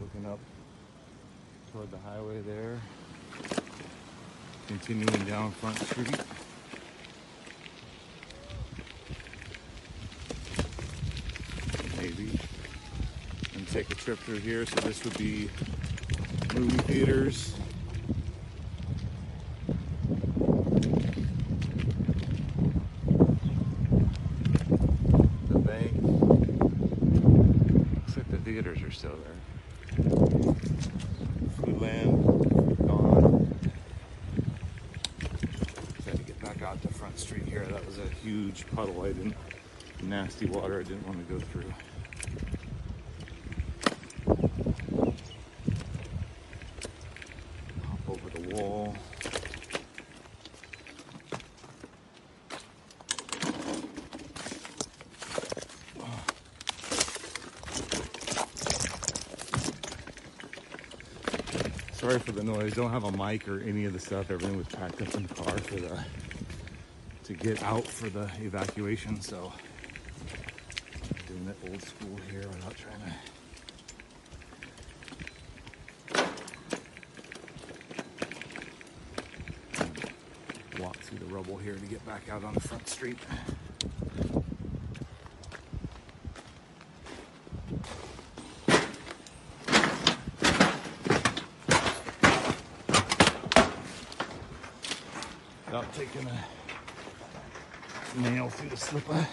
Looking 0.00 0.26
up 0.26 0.38
toward 1.72 1.90
the 1.90 1.98
highway 1.98 2.40
there. 2.42 2.78
Continuing 4.68 5.24
down 5.24 5.50
Front 5.52 5.78
Street. 5.78 6.16
Maybe. 11.96 12.38
And 13.54 13.66
take 13.68 13.90
a 13.90 13.94
trip 13.94 14.18
through 14.20 14.38
here. 14.38 14.64
So 14.66 14.76
this 14.80 15.02
would 15.04 15.18
be 15.18 15.48
movie 16.54 16.76
theaters. 16.78 17.54
The 25.48 25.58
bank. 25.58 25.92
Looks 27.94 28.16
like 28.16 28.30
the 28.30 28.38
theaters 28.38 28.82
are 28.82 28.90
still 28.90 29.16
there. 29.24 29.34
Foodland, 31.60 32.86
gone. 32.86 33.60
Tried 36.04 36.16
to 36.16 36.22
get 36.22 36.40
back 36.40 36.62
out 36.62 36.80
to 36.82 36.88
Front 36.88 37.18
Street 37.18 37.44
here. 37.44 37.64
That 37.66 37.84
was 37.86 37.98
a 37.98 38.08
huge 38.22 38.66
puddle. 38.68 39.02
I 39.02 39.12
didn't 39.12 39.34
nasty 40.02 40.46
water 40.46 40.80
I 40.80 40.82
didn't 40.82 41.06
want 41.06 41.26
to 41.26 41.34
go 41.34 41.40
through. 41.40 41.72
Hop 47.84 48.08
over 48.08 48.30
the 48.30 48.54
wall. 48.54 48.94
Sorry 62.18 62.32
for 62.32 62.40
the 62.40 62.42
noise. 62.42 62.72
Don't 62.72 62.90
have 62.90 63.04
a 63.04 63.12
mic 63.12 63.46
or 63.48 63.60
any 63.60 63.84
of 63.84 63.92
the 63.92 63.98
stuff. 63.98 64.30
Everything 64.30 64.56
was 64.56 64.66
packed 64.66 65.00
up 65.02 65.14
in 65.14 65.24
the 65.24 65.34
car 65.34 65.56
for 65.58 65.76
the 65.76 66.04
to 67.24 67.34
get 67.34 67.62
out 67.62 67.86
for 67.86 68.08
the 68.08 68.28
evacuation. 68.40 69.20
So 69.20 69.52
I'm 71.04 71.26
doing 71.28 71.46
it 71.48 71.56
old 71.70 71.80
school 71.82 72.16
here 72.30 72.48
without 72.48 72.74
trying 72.76 72.98
to. 80.74 80.82
Walk 80.82 80.96
through 80.96 81.18
the 81.18 81.26
rubble 81.26 81.56
here 81.56 81.74
to 81.74 81.86
get 81.86 82.04
back 82.04 82.28
out 82.30 82.42
on 82.42 82.54
the 82.54 82.60
front 82.60 82.88
street. 82.88 83.18
Taking 95.94 96.26
a 96.26 96.44
nail 98.20 98.48
through 98.48 98.70
the 98.70 98.76
slipper. 98.76 99.26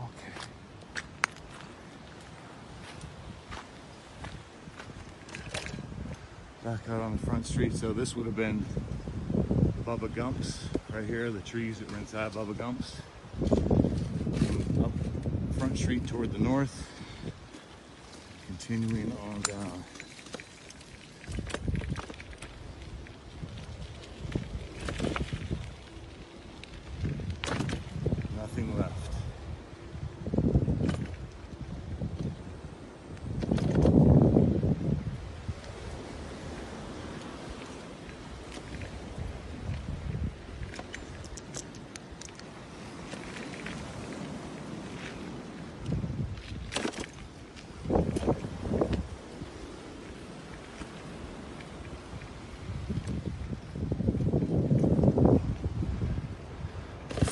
Okay. 0.00 0.32
Back 6.64 6.88
out 6.88 7.00
on 7.00 7.12
the 7.12 7.26
front 7.26 7.46
street. 7.46 7.74
So 7.74 7.92
this 7.92 8.16
would 8.16 8.26
have 8.26 8.36
been 8.36 8.64
Bubba 9.84 10.12
Gumps 10.14 10.68
right 10.92 11.04
here, 11.04 11.30
the 11.30 11.40
trees 11.40 11.78
that 11.78 11.90
were 11.90 11.98
inside 11.98 12.32
Bubba 12.32 12.56
Gumps. 12.56 12.96
Up 14.82 14.92
front 15.58 15.78
street 15.78 16.06
toward 16.06 16.32
the 16.32 16.38
north, 16.38 16.85
continuing 18.66 19.12
on 19.22 19.40
down. 19.42 19.84
Nothing 28.36 28.76
left. 28.76 28.92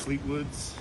Fleetwoods. 0.05 0.75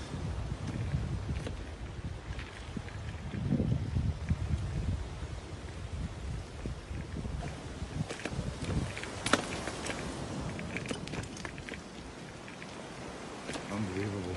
Unbelievable. 13.72 14.36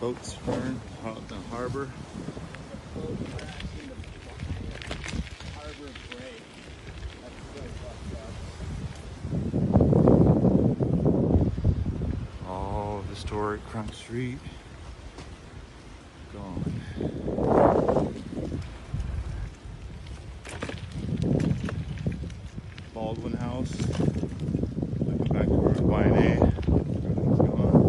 Boats 0.00 0.34
burned 0.46 0.80
out 1.04 1.16
in 1.16 1.26
the 1.26 1.34
harbor. 1.50 1.90
All 12.48 13.02
historic 13.30 13.64
Crunk 13.68 13.94
Street 13.94 14.38
gone. 16.32 16.64
Baldwin 22.92 23.34
House. 23.34 23.72
Looking 24.98 25.32
back 25.32 25.46
towards 25.46 25.80
YNA. 25.80 26.42
Everything's 27.04 27.38
gone. 27.38 27.86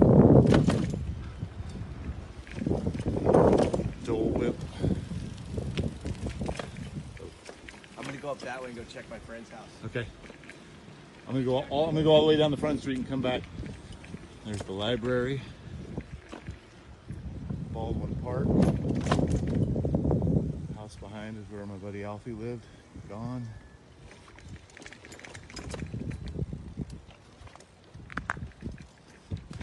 Dole 4.03 4.29
Whip. 4.29 4.55
I'm 7.97 8.03
gonna 8.03 8.17
go 8.17 8.29
up 8.29 8.37
that 8.41 8.61
way 8.61 8.67
and 8.67 8.75
go 8.75 8.83
check 8.83 9.09
my 9.09 9.17
friend's 9.17 9.49
house. 9.49 9.65
Okay. 9.85 10.05
I'm 11.27 11.33
gonna 11.33 11.43
go 11.43 11.65
all 11.71 11.87
I'm 11.87 11.95
gonna 11.95 12.03
go 12.03 12.11
all 12.11 12.21
the 12.21 12.27
way 12.27 12.37
down 12.37 12.51
the 12.51 12.57
front 12.57 12.79
street 12.79 12.97
and 12.97 13.09
come 13.09 13.23
back. 13.23 13.41
There's 14.51 14.63
the 14.63 14.73
library. 14.73 15.41
Baldwin 17.71 18.13
Park. 18.15 18.47
House 20.75 20.97
behind 20.97 21.37
is 21.37 21.49
where 21.49 21.65
my 21.65 21.75
buddy 21.75 22.03
Alfie 22.03 22.33
lived. 22.33 22.65
Gone. 23.07 23.47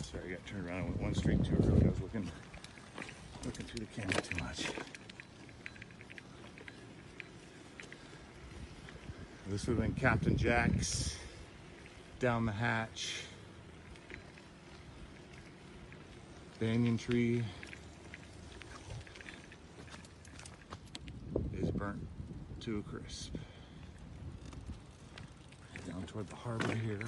Sorry, 0.04 0.24
I 0.24 0.30
got 0.30 0.46
turned 0.46 0.66
around. 0.66 0.78
I 0.78 0.84
went 0.84 1.02
one 1.02 1.14
street 1.14 1.44
too 1.44 1.56
early. 1.56 1.84
I 1.84 1.90
was 1.90 2.00
looking 2.00 2.30
looking 3.44 3.66
through 3.66 3.80
the 3.80 4.00
camera 4.00 4.22
too 4.22 4.42
much. 4.42 4.68
This 9.48 9.66
would 9.66 9.76
have 9.76 9.84
been 9.84 10.00
Captain 10.00 10.34
Jack's 10.34 11.14
down 12.20 12.46
the 12.46 12.52
hatch. 12.52 13.27
Banyan 16.60 16.98
tree 16.98 17.44
is 21.52 21.70
burnt 21.70 22.04
to 22.58 22.78
a 22.78 22.82
crisp. 22.82 23.36
Down 25.86 26.02
toward 26.08 26.28
the 26.28 26.34
harbor 26.34 26.74
here. 26.74 26.98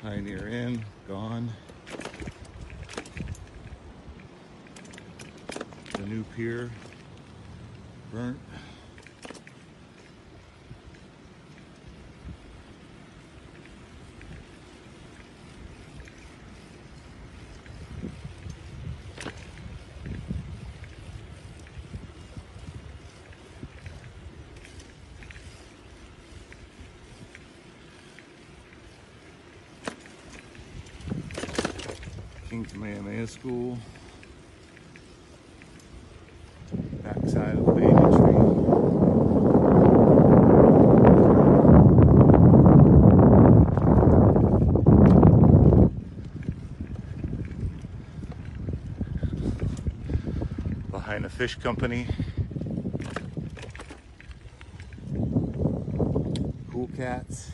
Pioneer 0.00 0.48
Inn, 0.48 0.82
gone. 1.06 1.50
New 6.10 6.24
pier, 6.34 6.68
burnt. 8.10 8.36
King 32.48 32.64
Kamehameha 32.64 33.28
School. 33.28 33.78
Fish 51.40 51.54
Company. 51.54 52.06
Cool 56.70 56.90
cats. 56.94 57.52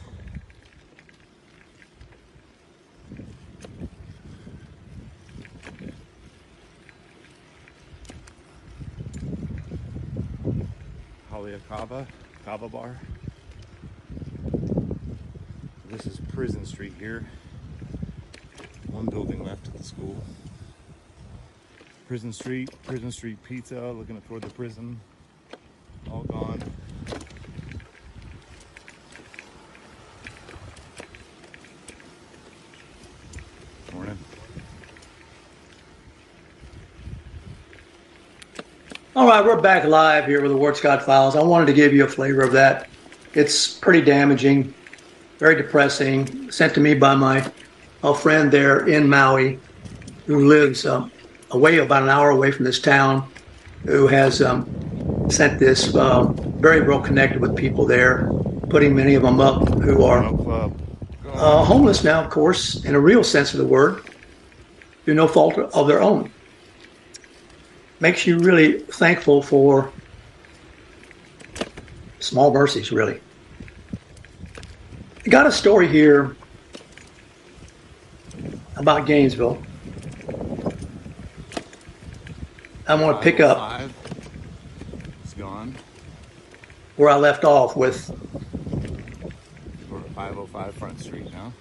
Haleakava, 11.31 12.09
Kava 12.45 12.69
Bar. 12.69 12.99
This 15.89 16.07
is 16.07 16.19
Prison 16.33 16.67
Street 16.67 16.95
here. 16.99 17.25
Prison 22.07 22.33
Street, 22.33 22.71
Prison 22.85 23.11
Street 23.11 23.37
Pizza, 23.43 23.81
looking 23.91 24.21
toward 24.23 24.43
the 24.43 24.51
prison. 24.51 25.01
All 26.09 26.23
gone. 26.23 26.63
Morning. 33.93 34.19
All 39.17 39.27
right, 39.27 39.45
we're 39.45 39.61
back 39.61 39.85
live 39.85 40.27
here 40.27 40.41
with 40.41 40.53
the 40.53 40.57
Ward 40.57 40.77
Scott 40.77 41.03
Files. 41.03 41.35
I 41.35 41.43
wanted 41.43 41.67
to 41.67 41.73
give 41.73 41.93
you 41.93 42.05
a 42.05 42.09
flavor 42.09 42.43
of 42.43 42.53
that. 42.53 42.89
It's 43.35 43.67
pretty 43.67 44.03
damaging, 44.03 44.73
very 45.39 45.57
depressing. 45.57 46.53
Sent 46.53 46.73
to 46.75 46.81
me 46.81 46.95
by 46.95 47.17
my 47.17 47.51
a 48.05 48.15
friend 48.15 48.53
there 48.53 48.87
in 48.87 49.09
Maui, 49.09 49.59
who 50.27 50.47
lives 50.47 50.87
um, 50.87 51.11
away 51.57 51.79
about 51.79 52.03
an 52.03 52.09
hour 52.09 52.31
away 52.31 52.51
from 52.53 52.65
this 52.65 52.81
town, 52.81 53.29
who 53.85 54.07
has 54.07 54.41
um, 54.41 55.31
sent 55.31 55.59
this. 55.59 55.95
Uh, 55.95 56.33
very 56.57 56.81
well 56.81 57.01
connected 57.01 57.41
with 57.41 57.55
people 57.55 57.85
there, 57.87 58.31
putting 58.71 58.95
many 58.95 59.15
of 59.15 59.23
them 59.23 59.41
up 59.41 59.69
who 59.81 60.05
are 60.05 60.25
uh, 60.25 61.65
homeless 61.65 62.03
now, 62.03 62.23
of 62.23 62.31
course, 62.31 62.85
in 62.85 62.95
a 62.95 63.01
real 63.01 63.23
sense 63.23 63.53
of 63.53 63.59
the 63.59 63.67
word, 63.67 64.03
through 65.05 65.15
no 65.15 65.29
fault 65.29 65.59
of 65.59 65.87
their 65.87 66.03
own 66.03 66.31
makes 68.01 68.27
you 68.27 68.39
really 68.39 68.81
thankful 68.81 69.43
for 69.43 69.91
small 72.21 72.53
mercies, 72.53 72.93
really. 72.93 73.21
I 75.25 75.29
got 75.29 75.47
a 75.47 75.53
story 75.53 75.89
here 75.89 76.37
about 78.77 79.07
Gainesville. 79.07 79.63
I 82.89 82.95
want 82.95 83.17
to 83.17 83.23
pick 83.23 83.41
up 83.41 83.81
It's 85.25 85.35
gone. 85.35 85.75
where 86.97 87.09
I 87.11 87.17
left 87.17 87.45
off 87.45 87.77
with 87.77 88.11
We're 89.91 89.99
at 89.99 90.11
505 90.15 90.75
Front 90.75 91.01
Street 91.01 91.33
now. 91.33 91.53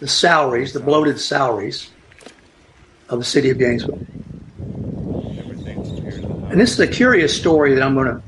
the 0.00 0.08
salaries, 0.08 0.72
the 0.72 0.80
bloated 0.80 1.20
salaries 1.20 1.90
of 3.08 3.18
the 3.20 3.24
city 3.24 3.50
of 3.50 3.58
Gainesville. 3.58 4.00
And 6.50 6.60
this 6.60 6.72
is 6.72 6.80
a 6.80 6.86
curious 6.88 7.36
story 7.36 7.74
that 7.74 7.82
I'm 7.82 7.94
going 7.94 8.06
to 8.06 8.22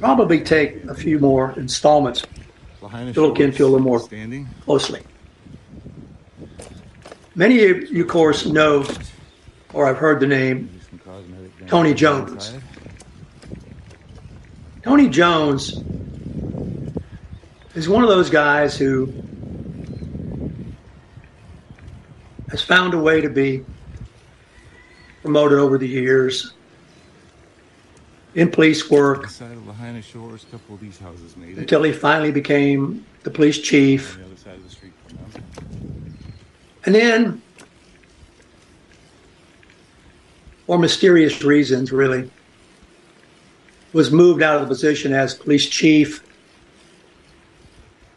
probably 0.00 0.40
take 0.40 0.84
a 0.84 0.94
few 0.94 1.18
more 1.18 1.52
installments 1.56 2.22
to 2.80 3.20
look 3.20 3.40
into 3.40 3.64
a 3.64 3.68
little 3.68 3.80
more 3.80 3.98
Standing. 4.00 4.46
closely. 4.64 5.02
Many 7.34 7.64
of 7.66 7.90
you, 7.90 8.02
of 8.02 8.08
course, 8.08 8.46
know 8.46 8.84
or 9.72 9.86
I've 9.86 9.98
heard 9.98 10.20
the 10.20 10.26
name 10.26 10.80
Tony 11.66 11.94
Jones. 11.94 12.54
Tony 14.82 15.08
Jones 15.08 15.82
is 17.74 17.88
one 17.88 18.02
of 18.02 18.08
those 18.08 18.30
guys 18.30 18.76
who 18.76 19.12
has 22.50 22.62
found 22.62 22.94
a 22.94 22.98
way 22.98 23.20
to 23.20 23.28
be 23.28 23.64
promoted 25.22 25.58
over 25.58 25.76
the 25.76 25.86
years 25.86 26.54
in 28.34 28.50
police 28.50 28.88
work 28.90 29.28
until 31.58 31.82
he 31.82 31.92
finally 31.92 32.30
became 32.32 33.04
the 33.24 33.30
police 33.30 33.58
chief. 33.58 34.18
And 36.86 36.94
then, 36.94 37.42
for 40.68 40.78
mysterious 40.78 41.42
reasons, 41.42 41.90
really, 41.90 42.30
was 43.94 44.10
moved 44.10 44.42
out 44.42 44.56
of 44.56 44.60
the 44.60 44.68
position 44.68 45.14
as 45.14 45.34
police 45.34 45.66
chief 45.66 46.22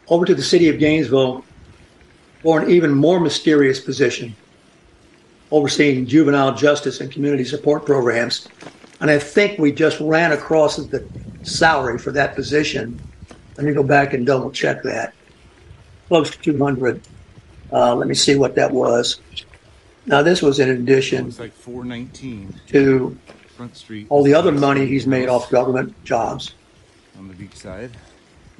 over 0.08 0.26
to 0.26 0.34
the 0.34 0.42
city 0.42 0.68
of 0.68 0.78
Gainesville 0.78 1.46
for 2.42 2.60
an 2.60 2.70
even 2.70 2.92
more 2.92 3.18
mysterious 3.18 3.80
position, 3.80 4.36
overseeing 5.50 6.04
juvenile 6.04 6.54
justice 6.54 7.00
and 7.00 7.10
community 7.10 7.44
support 7.44 7.86
programs. 7.86 8.46
And 9.00 9.10
I 9.10 9.18
think 9.18 9.58
we 9.58 9.72
just 9.72 9.98
ran 10.00 10.32
across 10.32 10.76
the 10.76 11.08
salary 11.44 11.98
for 11.98 12.12
that 12.12 12.34
position. 12.34 13.00
Let 13.56 13.64
me 13.64 13.72
go 13.72 13.82
back 13.82 14.12
and 14.12 14.26
double 14.26 14.50
check 14.50 14.82
that. 14.82 15.14
Close 16.08 16.30
to 16.30 16.38
200. 16.38 17.00
Uh, 17.72 17.94
let 17.94 18.08
me 18.08 18.14
see 18.14 18.36
what 18.36 18.56
that 18.56 18.72
was. 18.72 19.20
Now, 20.06 20.22
this 20.22 20.40
was 20.42 20.58
in 20.58 20.70
addition 20.70 21.32
like 21.38 21.52
419 21.52 22.54
to 22.68 23.16
Front 23.56 23.76
Street. 23.76 24.06
all 24.08 24.24
the 24.24 24.34
other 24.34 24.50
money 24.50 24.86
he's 24.86 25.06
made 25.06 25.28
off 25.28 25.48
government 25.50 25.94
jobs. 26.04 26.54
On 27.18 27.28
the 27.28 27.34
beach 27.34 27.54
side. 27.54 27.90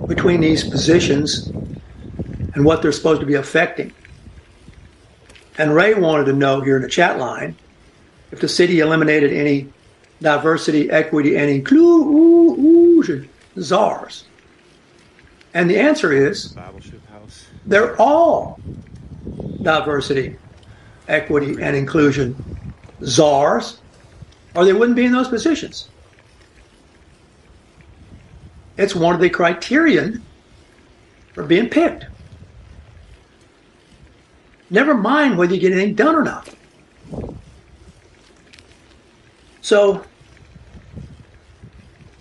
between 0.06 0.40
these 0.40 0.64
positions 0.64 1.48
and 2.54 2.64
what 2.64 2.82
they're 2.82 2.92
supposed 2.92 3.20
to 3.20 3.26
be 3.26 3.34
affecting. 3.34 3.92
And 5.58 5.74
Ray 5.74 5.94
wanted 5.94 6.24
to 6.26 6.32
know 6.32 6.60
here 6.60 6.76
in 6.76 6.82
the 6.82 6.88
chat 6.88 7.18
line 7.18 7.56
if 8.30 8.40
the 8.40 8.48
city 8.48 8.80
eliminated 8.80 9.32
any 9.32 9.68
diversity, 10.20 10.90
equity, 10.90 11.36
and 11.36 11.50
inclusion 11.50 13.28
czars. 13.60 14.24
And 15.54 15.68
the 15.68 15.78
answer 15.78 16.12
is 16.12 16.56
they're 17.66 18.00
all 18.00 18.58
diversity, 19.60 20.36
equity, 21.08 21.62
and 21.62 21.76
inclusion 21.76 22.74
czars, 23.04 23.78
or 24.54 24.64
they 24.64 24.72
wouldn't 24.72 24.96
be 24.96 25.04
in 25.04 25.12
those 25.12 25.28
positions. 25.28 25.88
It's 28.78 28.94
one 28.94 29.14
of 29.14 29.20
the 29.20 29.28
criterion 29.28 30.22
for 31.34 31.44
being 31.44 31.68
picked. 31.68 32.06
Never 34.72 34.94
mind 34.94 35.36
whether 35.36 35.54
you 35.54 35.60
get 35.60 35.72
anything 35.72 35.94
done 35.94 36.14
or 36.14 36.22
not. 36.22 36.48
So, 39.60 40.02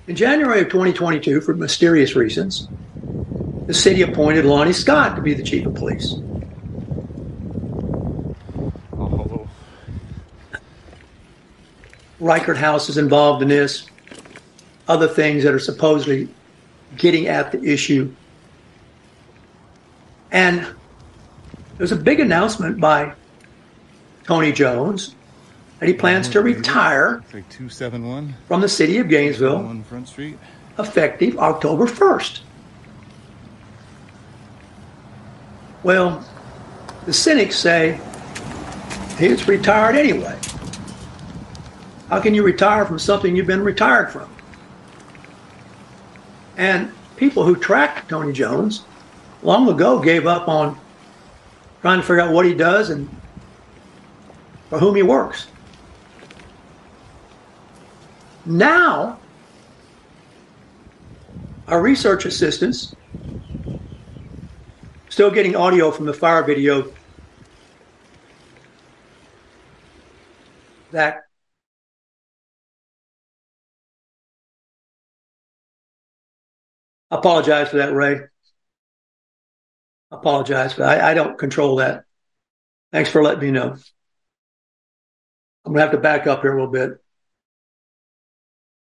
in 0.05 0.17
January 0.17 0.59
of 0.59 0.67
2022, 0.67 1.39
for 1.39 1.53
mysterious 1.53 2.13
reasons, 2.13 2.67
the 3.67 3.73
city 3.73 4.01
appointed 4.01 4.43
Lonnie 4.43 4.73
Scott 4.73 5.15
to 5.15 5.21
be 5.21 5.33
the 5.33 5.43
chief 5.43 5.65
of 5.65 5.75
police. 5.75 6.13
Uh-huh. 8.91 8.97
Oh, 8.97 9.47
Reichert 12.19 12.57
House 12.57 12.89
is 12.89 12.97
involved 12.97 13.41
in 13.41 13.47
this. 13.47 13.85
Other 14.89 15.07
things 15.07 15.45
that 15.45 15.53
are 15.53 15.59
supposedly 15.59 16.27
getting 16.97 17.27
at 17.27 17.53
the 17.53 17.63
issue. 17.63 18.13
And 20.33 20.67
there's 21.81 21.91
a 21.91 21.95
big 21.95 22.19
announcement 22.19 22.79
by 22.79 23.11
Tony 24.23 24.51
Jones 24.51 25.15
that 25.79 25.89
he 25.89 25.95
plans 25.95 26.29
to 26.29 26.39
retire 26.39 27.13
Looks 27.13 27.33
like 27.33 27.49
271. 27.49 28.35
from 28.47 28.61
the 28.61 28.69
city 28.69 28.99
of 28.99 29.09
Gainesville 29.09 29.81
Front 29.89 30.07
Street. 30.07 30.37
effective 30.77 31.39
October 31.39 31.87
1st. 31.87 32.41
Well, 35.81 36.23
the 37.07 37.13
cynics 37.13 37.55
say 37.55 37.99
he's 39.17 39.47
retired 39.47 39.95
anyway. 39.95 40.37
How 42.09 42.21
can 42.21 42.35
you 42.35 42.43
retire 42.43 42.85
from 42.85 42.99
something 42.99 43.35
you've 43.35 43.47
been 43.47 43.63
retired 43.63 44.11
from? 44.11 44.29
And 46.57 46.91
people 47.17 47.43
who 47.43 47.55
tracked 47.55 48.07
Tony 48.07 48.33
Jones 48.33 48.83
long 49.41 49.67
ago 49.67 49.99
gave 49.99 50.27
up 50.27 50.47
on 50.47 50.77
trying 51.81 51.99
to 51.99 52.03
figure 52.03 52.21
out 52.21 52.31
what 52.31 52.45
he 52.45 52.53
does 52.53 52.89
and 52.89 53.09
for 54.69 54.79
whom 54.79 54.95
he 54.95 55.03
works. 55.03 55.47
Now, 58.45 59.19
our 61.67 61.81
research 61.81 62.25
assistants 62.25 62.95
still 65.09 65.31
getting 65.31 65.55
audio 65.55 65.91
from 65.91 66.05
the 66.05 66.13
fire 66.13 66.43
video 66.43 66.91
that 70.91 71.21
apologize 77.09 77.69
for 77.69 77.77
that, 77.77 77.93
Ray. 77.93 78.30
Apologize 80.11 80.73
but. 80.73 80.87
I, 80.87 81.11
I 81.11 81.13
don't 81.13 81.37
control 81.37 81.77
that. 81.77 82.03
Thanks 82.91 83.09
for 83.09 83.23
letting 83.23 83.41
me 83.41 83.51
know. 83.51 83.75
I'm 85.65 85.73
gonna 85.73 85.81
have 85.81 85.91
to 85.91 85.97
back 85.97 86.27
up 86.27 86.41
here 86.41 86.51
a 86.51 86.55
little 86.55 86.71
bit. 86.71 87.01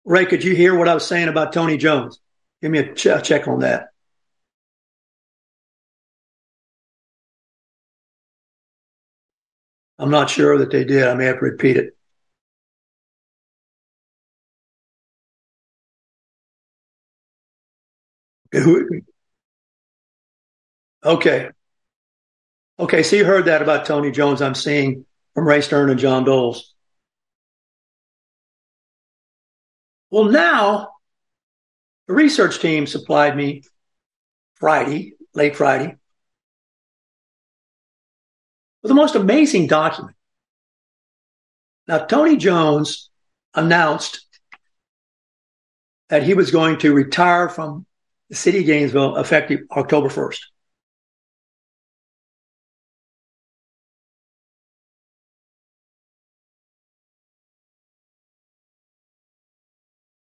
Ray, 0.05 0.25
could 0.25 0.43
you 0.43 0.55
hear 0.55 0.77
what 0.77 0.87
I 0.87 0.93
was 0.93 1.05
saying 1.05 1.27
about 1.27 1.51
Tony 1.51 1.75
Jones? 1.77 2.19
Give 2.61 2.71
me 2.71 2.79
a 2.79 2.93
ch- 2.93 3.23
check 3.23 3.47
on 3.47 3.59
that. 3.59 3.89
I'm 9.99 10.11
not 10.11 10.29
sure 10.29 10.57
that 10.59 10.71
they 10.71 10.83
did. 10.85 11.03
I 11.07 11.13
may 11.15 11.25
have 11.25 11.39
to 11.39 11.45
repeat 11.45 11.77
it. 11.77 11.97
Okay. 18.53 19.16
Okay, 21.03 21.49
Okay, 22.79 23.01
so 23.01 23.15
you 23.15 23.25
heard 23.25 23.45
that 23.45 23.63
about 23.63 23.85
Tony 23.85 24.11
Jones. 24.11 24.39
I'm 24.39 24.53
seeing 24.53 25.05
from 25.33 25.47
Ray 25.47 25.61
Stern 25.61 25.89
and 25.89 25.99
John 25.99 26.25
Doles. 26.25 26.73
Well, 30.11 30.25
now 30.25 30.89
the 32.07 32.13
research 32.13 32.59
team 32.59 32.85
supplied 32.85 33.35
me 33.35 33.63
Friday, 34.55 35.13
late 35.33 35.55
Friday, 35.55 35.95
with 38.83 38.89
the 38.89 38.95
most 38.95 39.15
amazing 39.15 39.65
document. 39.65 40.15
Now, 41.87 42.05
Tony 42.05 42.37
Jones 42.37 43.09
announced 43.55 44.23
that 46.09 46.23
he 46.23 46.35
was 46.35 46.51
going 46.51 46.77
to 46.79 46.93
retire 46.93 47.49
from 47.49 47.87
the 48.29 48.35
city 48.35 48.59
of 48.59 48.65
Gainesville 48.65 49.17
effective 49.17 49.61
October 49.71 50.09
1st. 50.09 50.39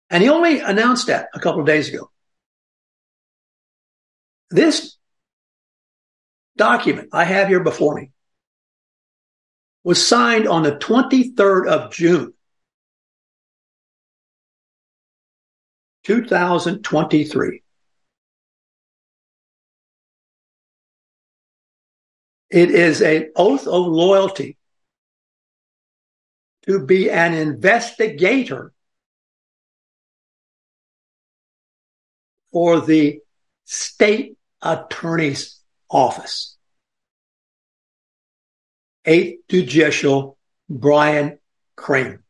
And 0.10 0.24
he 0.24 0.30
only 0.30 0.60
announced 0.60 1.08
that 1.08 1.30
a 1.34 1.40
couple 1.40 1.62
of 1.62 1.68
days 1.68 1.90
ago. 1.90 2.10
This 4.50 4.98
document 6.58 7.10
I 7.14 7.24
have 7.24 7.48
here 7.48 7.64
before 7.64 7.96
me 7.96 8.12
was 9.84 10.06
signed 10.06 10.48
on 10.48 10.64
the 10.64 10.74
23rd 10.74 11.68
of 11.68 11.92
June, 11.92 12.34
2023. 16.04 17.64
It 22.50 22.72
is 22.72 23.02
an 23.02 23.32
oath 23.36 23.68
of 23.68 23.86
loyalty 23.86 24.58
to 26.64 26.84
be 26.84 27.12
an 27.12 27.36
investigator 27.36 28.74
for 32.52 32.82
the 32.82 33.20
state 33.66 34.38
attorney's 34.62 35.60
office. 35.90 36.58
Eighth 39.06 39.42
Judicial 39.50 40.38
Brian 40.70 41.40
Kramer. 41.76 42.24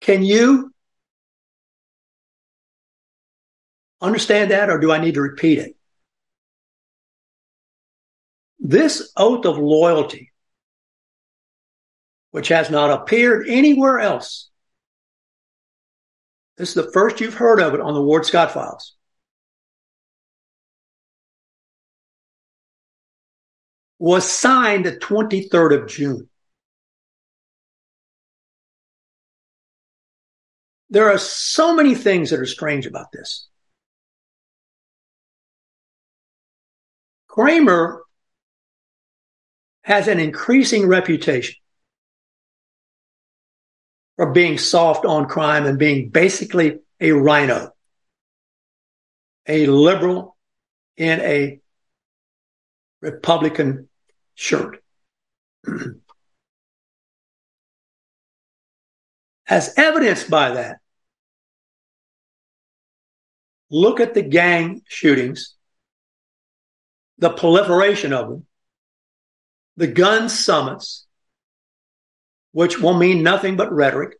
Can 0.00 0.22
you 0.22 0.72
understand 4.00 4.52
that, 4.52 4.70
or 4.70 4.78
do 4.78 4.92
I 4.92 4.98
need 4.98 5.14
to 5.14 5.20
repeat 5.20 5.58
it? 5.58 5.76
This 8.60 9.12
oath 9.16 9.44
of 9.44 9.58
loyalty, 9.58 10.32
which 12.30 12.48
has 12.48 12.70
not 12.70 12.90
appeared 12.90 13.48
anywhere 13.48 13.98
else, 13.98 14.48
this 16.56 16.70
is 16.70 16.74
the 16.74 16.90
first 16.92 17.20
you've 17.20 17.34
heard 17.34 17.60
of 17.60 17.74
it 17.74 17.80
on 17.80 17.94
the 17.94 18.02
Ward 18.02 18.24
Scott 18.24 18.52
files. 18.52 18.94
Was 23.98 24.30
signed 24.30 24.84
the 24.84 24.92
23rd 24.96 25.82
of 25.82 25.88
June. 25.88 26.28
There 30.90 31.10
are 31.10 31.18
so 31.18 31.74
many 31.74 31.94
things 31.94 32.30
that 32.30 32.40
are 32.40 32.46
strange 32.46 32.86
about 32.86 33.10
this. 33.12 33.48
Kramer 37.26 38.02
has 39.82 40.08
an 40.08 40.20
increasing 40.20 40.86
reputation 40.86 41.56
for 44.16 44.32
being 44.32 44.58
soft 44.58 45.04
on 45.04 45.26
crime 45.26 45.66
and 45.66 45.78
being 45.78 46.08
basically 46.08 46.78
a 47.00 47.12
rhino, 47.12 47.70
a 49.46 49.66
liberal 49.66 50.36
in 50.96 51.20
a 51.20 51.60
Republican 53.00 53.88
shirt. 54.34 54.82
As 59.48 59.72
evidenced 59.76 60.28
by 60.28 60.50
that, 60.52 60.78
look 63.70 64.00
at 64.00 64.14
the 64.14 64.22
gang 64.22 64.82
shootings, 64.88 65.54
the 67.18 67.30
proliferation 67.30 68.12
of 68.12 68.28
them, 68.28 68.46
the 69.76 69.86
gun 69.86 70.28
summits, 70.28 71.05
which 72.56 72.80
will 72.80 72.94
mean 72.94 73.22
nothing 73.22 73.54
but 73.54 73.70
rhetoric. 73.70 74.18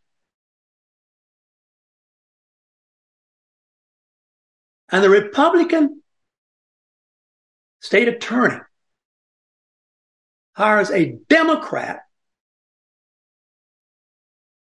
And 4.91 5.03
the 5.03 5.09
Republican 5.09 6.03
state 7.81 8.09
attorney 8.09 8.59
hires 10.53 10.91
a 10.91 11.17
Democrat, 11.31 12.01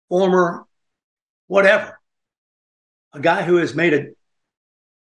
former 0.10 0.66
whatever, 1.48 1.98
a 3.14 3.22
guy 3.22 3.44
who 3.44 3.56
has 3.56 3.74
made 3.74 3.94
a 3.94 4.08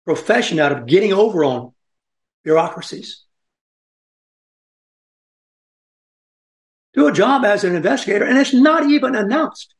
profession 0.06 0.60
out 0.60 0.72
of 0.72 0.88
getting 0.88 1.14
over 1.14 1.46
on 1.46 1.74
bureaucracies. 2.44 3.26
Do 6.94 7.08
a 7.08 7.14
job 7.14 7.46
as 7.46 7.64
an 7.64 7.76
investigator, 7.76 8.26
and 8.26 8.38
it's 8.38 8.54
not 8.54 8.90
even 8.90 9.16
announced 9.16 9.76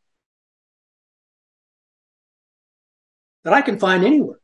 that 3.44 3.54
I 3.54 3.62
can 3.62 3.80
find 3.80 4.06
anywhere. 4.06 4.40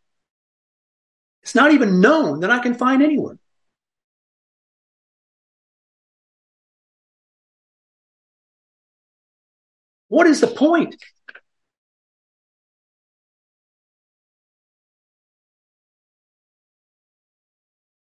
It's 1.43 1.55
not 1.55 1.71
even 1.71 2.01
known 2.01 2.39
that 2.39 2.49
I 2.49 2.59
can 2.59 2.73
find 2.73 3.03
anywhere. 3.03 3.37
What 10.07 10.27
is 10.27 10.41
the 10.41 10.47
point? 10.47 10.95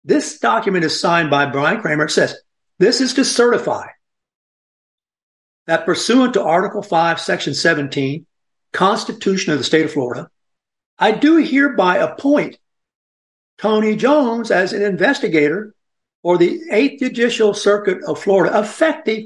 This 0.04 0.38
document 0.38 0.86
is 0.86 1.00
signed 1.00 1.32
by 1.32 1.48
Brian 1.48 1.82
Kramer. 1.82 2.06
It 2.06 2.12
says, 2.12 2.36
this 2.78 3.02
is 3.02 3.16
to 3.16 3.26
certify 3.26 3.88
that 5.68 5.86
pursuant 5.86 6.34
to 6.34 6.44
Article 6.44 6.82
5, 6.82 7.20
Section 7.20 7.54
17, 7.54 8.26
Constitution 8.72 9.54
of 9.54 9.60
the 9.60 9.64
State 9.64 9.86
of 9.86 9.94
Florida, 9.94 10.30
I 10.98 11.12
do 11.12 11.38
hereby 11.38 11.98
appoint 11.98 12.58
Tony 13.58 13.96
Jones 13.96 14.52
as 14.52 14.74
an 14.74 14.82
investigator 14.82 15.74
for 16.22 16.38
the 16.38 16.62
8th 16.72 17.00
Judicial 17.00 17.54
Circuit 17.54 18.04
of 18.04 18.22
Florida, 18.22 18.60
effective 18.60 19.26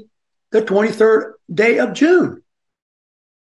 the 0.50 0.62
23rd 0.62 1.32
day 1.52 1.78
of 1.78 1.94
June. 1.94 2.42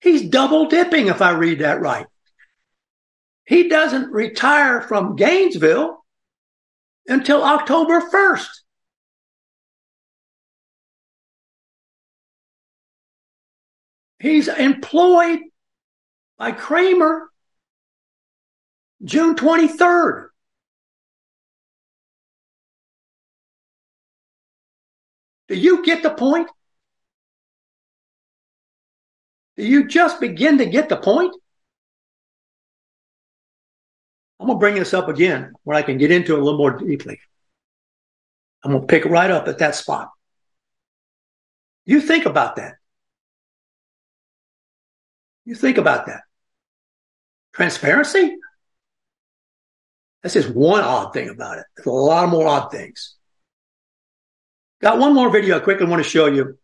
He's 0.00 0.28
double 0.28 0.66
dipping 0.66 1.08
if 1.08 1.20
I 1.20 1.32
read 1.32 1.60
that 1.60 1.80
right. 1.80 2.06
He 3.44 3.68
doesn't 3.68 4.12
retire 4.12 4.80
from 4.80 5.16
Gainesville 5.16 6.04
until 7.06 7.42
October 7.42 8.00
1st. 8.00 8.48
He's 14.20 14.48
employed 14.48 15.40
by 16.36 16.52
Kramer 16.52 17.30
June 19.02 19.34
23rd. 19.34 20.28
Do 25.48 25.56
you 25.56 25.82
get 25.84 26.02
the 26.02 26.10
point? 26.10 26.48
Do 29.56 29.66
you 29.66 29.88
just 29.88 30.20
begin 30.20 30.58
to 30.58 30.66
get 30.66 30.88
the 30.88 30.96
point? 30.96 31.34
I'm 34.38 34.46
going 34.46 34.58
to 34.58 34.60
bring 34.60 34.74
this 34.76 34.94
up 34.94 35.08
again 35.08 35.52
where 35.64 35.76
I 35.76 35.82
can 35.82 35.98
get 35.98 36.10
into 36.10 36.34
it 36.34 36.40
a 36.40 36.42
little 36.42 36.58
more 36.58 36.78
deeply. 36.78 37.18
I'm 38.62 38.72
going 38.72 38.82
to 38.82 38.86
pick 38.86 39.06
right 39.06 39.30
up 39.30 39.48
at 39.48 39.58
that 39.58 39.74
spot. 39.74 40.10
You 41.84 42.00
think 42.00 42.26
about 42.26 42.56
that. 42.56 42.79
You 45.50 45.56
think 45.56 45.78
about 45.78 46.06
that. 46.06 46.20
Transparency? 47.52 48.36
That's 50.22 50.34
just 50.34 50.48
one 50.48 50.82
odd 50.84 51.12
thing 51.12 51.28
about 51.28 51.58
it. 51.58 51.64
There's 51.74 51.86
a 51.86 51.90
lot 51.90 52.28
more 52.28 52.46
odd 52.46 52.70
things. 52.70 53.16
Got 54.80 55.00
one 55.00 55.12
more 55.12 55.28
video 55.28 55.56
I 55.56 55.58
quickly 55.58 55.86
want 55.86 56.04
to 56.04 56.08
show 56.08 56.26
you. 56.26 56.56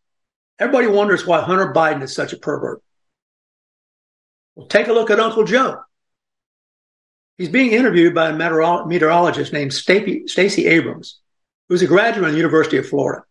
Everybody 0.60 0.86
wonders 0.86 1.26
why 1.26 1.40
Hunter 1.40 1.72
Biden 1.74 2.00
is 2.00 2.14
such 2.14 2.32
a 2.32 2.36
pervert. 2.36 2.80
Well, 4.54 4.68
take 4.68 4.86
a 4.86 4.92
look 4.92 5.10
at 5.10 5.18
Uncle 5.18 5.42
Joe. 5.42 5.80
He's 7.38 7.48
being 7.48 7.72
interviewed 7.72 8.14
by 8.14 8.28
a 8.30 8.86
meteorologist 8.86 9.52
named 9.52 9.74
Stacy 9.74 10.66
Abrams, 10.68 11.18
who's 11.68 11.82
a 11.82 11.88
graduate 11.88 12.26
of 12.26 12.30
the 12.30 12.36
University 12.36 12.76
of 12.76 12.88
Florida, 12.88 13.24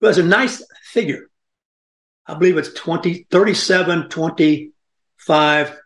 who 0.00 0.06
has 0.06 0.16
a 0.16 0.22
nice 0.22 0.64
figure. 0.84 1.28
I 2.26 2.34
believe 2.34 2.56
it's 2.56 2.72
20, 2.72 3.26
37, 3.30 4.08
25, 4.08 5.80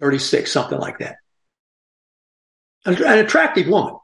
36, 0.00 0.52
something 0.52 0.78
like 0.78 0.98
that. 0.98 1.16
An, 2.84 3.02
an 3.02 3.18
attractive 3.18 3.68
woman. 3.68 3.96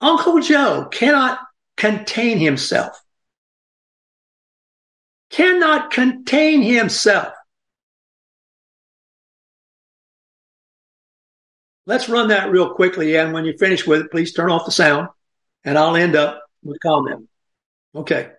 Uncle 0.00 0.40
Joe 0.40 0.88
cannot 0.90 1.38
contain 1.76 2.38
himself. 2.38 3.00
Cannot 5.30 5.90
contain 5.90 6.60
himself. 6.60 7.32
Let's 11.86 12.08
run 12.08 12.28
that 12.28 12.50
real 12.50 12.74
quickly. 12.74 13.16
And 13.16 13.32
when 13.32 13.44
you 13.44 13.56
finish 13.58 13.86
with 13.86 14.02
it, 14.02 14.10
please 14.10 14.32
turn 14.32 14.50
off 14.50 14.66
the 14.66 14.72
sound 14.72 15.08
and 15.64 15.78
I'll 15.78 15.96
end 15.96 16.16
up 16.16 16.42
with 16.62 16.78
comment. 16.80 17.28
Okay. 17.94 18.30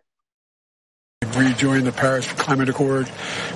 We 1.38 1.54
joined 1.54 1.86
the 1.86 1.92
Paris 1.92 2.32
Climate 2.32 2.70
Accord. 2.70 3.12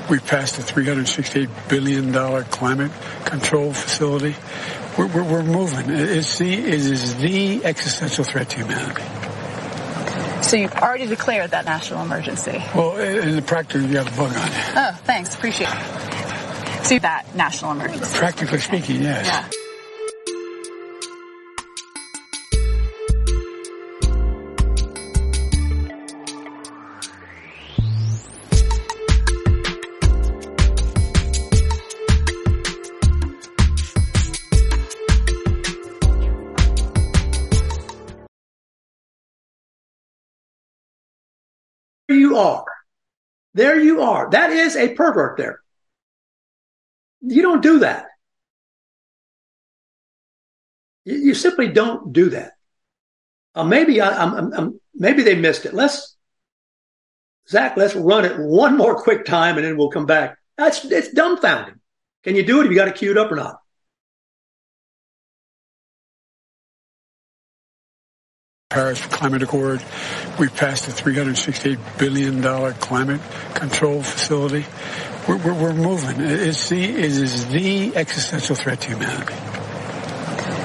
We 0.09 0.19
passed 0.19 0.57
a 0.59 0.61
$368 0.61 1.69
billion 1.69 2.11
climate 2.45 2.91
control 3.25 3.73
facility. 3.73 4.35
We're, 4.97 5.07
we're, 5.07 5.23
we're 5.23 5.43
moving. 5.43 5.85
It's 5.89 6.37
the, 6.39 6.53
it 6.53 6.73
is 6.73 7.15
the 7.17 7.63
existential 7.63 8.25
threat 8.25 8.49
to 8.49 8.57
humanity. 8.57 9.03
So 10.43 10.57
you've 10.57 10.73
already 10.73 11.07
declared 11.07 11.51
that 11.51 11.65
national 11.65 12.03
emergency? 12.03 12.61
Well, 12.75 12.97
in 12.97 13.35
the 13.35 13.41
practice, 13.41 13.83
you 13.85 13.97
have 13.97 14.07
a 14.07 14.17
bug 14.17 14.35
on 14.35 14.47
you. 14.47 14.63
Oh, 14.75 14.99
thanks. 15.03 15.35
Appreciate 15.35 15.69
it. 15.71 16.85
See 16.85 16.99
that 16.99 17.33
national 17.35 17.73
emergency? 17.73 18.17
Practically 18.17 18.59
speaking, 18.59 19.01
yes. 19.03 19.27
Yeah. 19.27 19.58
Are. 42.39 42.65
There 43.53 43.79
you 43.79 44.01
are. 44.01 44.29
That 44.29 44.51
is 44.51 44.75
a 44.75 44.93
pervert 44.93 45.37
there. 45.37 45.61
You 47.21 47.41
don't 47.41 47.61
do 47.61 47.79
that. 47.79 48.05
You, 51.05 51.15
you 51.17 51.33
simply 51.33 51.67
don't 51.67 52.13
do 52.13 52.29
that. 52.29 52.53
Uh, 53.55 53.63
maybe 53.63 53.99
I, 53.99 54.23
I'm, 54.23 54.53
I'm, 54.53 54.79
maybe 54.93 55.23
they 55.23 55.35
missed 55.35 55.65
it. 55.65 55.73
Let's, 55.73 56.15
Zach, 57.49 57.75
let's 57.77 57.95
run 57.95 58.25
it 58.25 58.37
one 58.37 58.77
more 58.77 59.01
quick 59.01 59.25
time 59.25 59.57
and 59.57 59.65
then 59.65 59.75
we'll 59.75 59.89
come 59.89 60.05
back. 60.05 60.37
That's, 60.57 60.85
it's 60.85 61.13
dumbfounding. 61.13 61.79
Can 62.23 62.35
you 62.35 62.45
do 62.45 62.59
it? 62.59 62.63
Have 62.63 62.71
you 62.71 62.77
got 62.77 62.87
it 62.87 62.95
queued 62.95 63.17
up 63.17 63.31
or 63.31 63.35
not? 63.35 63.59
Paris 68.69 69.01
Climate 69.07 69.41
Accord. 69.41 69.81
We 70.39 70.47
passed 70.47 70.87
a 70.87 70.91
$368 70.91 71.99
billion 71.99 72.41
climate 72.75 73.19
control 73.55 74.01
facility. 74.01 74.65
We're, 75.27 75.37
we're, 75.37 75.53
we're 75.53 75.73
moving. 75.73 76.15
It's 76.21 76.69
the, 76.69 76.81
it 76.81 76.97
is 77.03 77.47
the 77.49 77.93
existential 77.97 78.55
threat 78.55 78.79
to 78.81 78.87
humanity. 78.89 79.33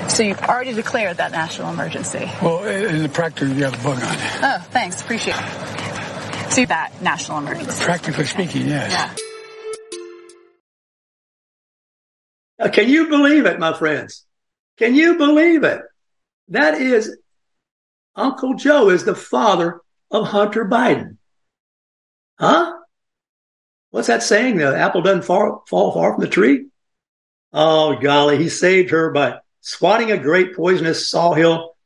So 0.08 0.22
you've 0.22 0.40
already 0.42 0.74
declared 0.74 1.16
that 1.16 1.32
national 1.32 1.72
emergency? 1.72 2.30
Well, 2.40 2.64
in 2.64 3.02
the 3.02 3.08
practice, 3.08 3.48
you 3.48 3.64
have 3.64 3.74
a 3.74 3.82
bug 3.82 4.00
on 4.00 4.14
it. 4.14 4.20
Oh, 4.42 4.58
thanks. 4.70 5.02
Appreciate 5.02 5.34
it. 5.36 6.52
See 6.52 6.66
that 6.66 7.02
national 7.02 7.38
emergency? 7.38 7.84
Practically 7.84 8.26
speaking, 8.26 8.68
yes. 8.68 9.16
Yeah. 12.60 12.68
Can 12.68 12.88
you 12.88 13.08
believe 13.08 13.46
it, 13.46 13.58
my 13.58 13.76
friends? 13.76 14.24
Can 14.78 14.94
you 14.94 15.16
believe 15.16 15.64
it? 15.64 15.82
That 16.48 16.74
is 16.80 17.16
Uncle 18.16 18.54
Joe 18.54 18.90
is 18.90 19.04
the 19.04 19.14
father 19.14 19.80
of 20.10 20.26
Hunter 20.28 20.64
Biden. 20.64 21.16
Huh? 22.38 22.74
What's 23.90 24.08
that 24.08 24.22
saying? 24.22 24.56
The 24.56 24.76
apple 24.76 25.02
doesn't 25.02 25.24
fall, 25.24 25.64
fall 25.68 25.92
far 25.92 26.12
from 26.12 26.20
the 26.20 26.28
tree? 26.28 26.66
Oh, 27.52 27.96
golly, 27.96 28.38
he 28.38 28.48
saved 28.48 28.90
her 28.90 29.10
by 29.10 29.38
swatting 29.60 30.10
a 30.10 30.18
great 30.18 30.54
poisonous 30.56 31.08
sawhill 31.08 31.76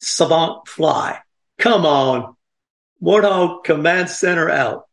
savant 0.00 0.68
fly. 0.68 1.18
Come 1.58 1.84
on. 1.84 2.36
Warthog 3.02 3.64
command 3.64 4.08
center 4.08 4.48
out. 4.48 4.87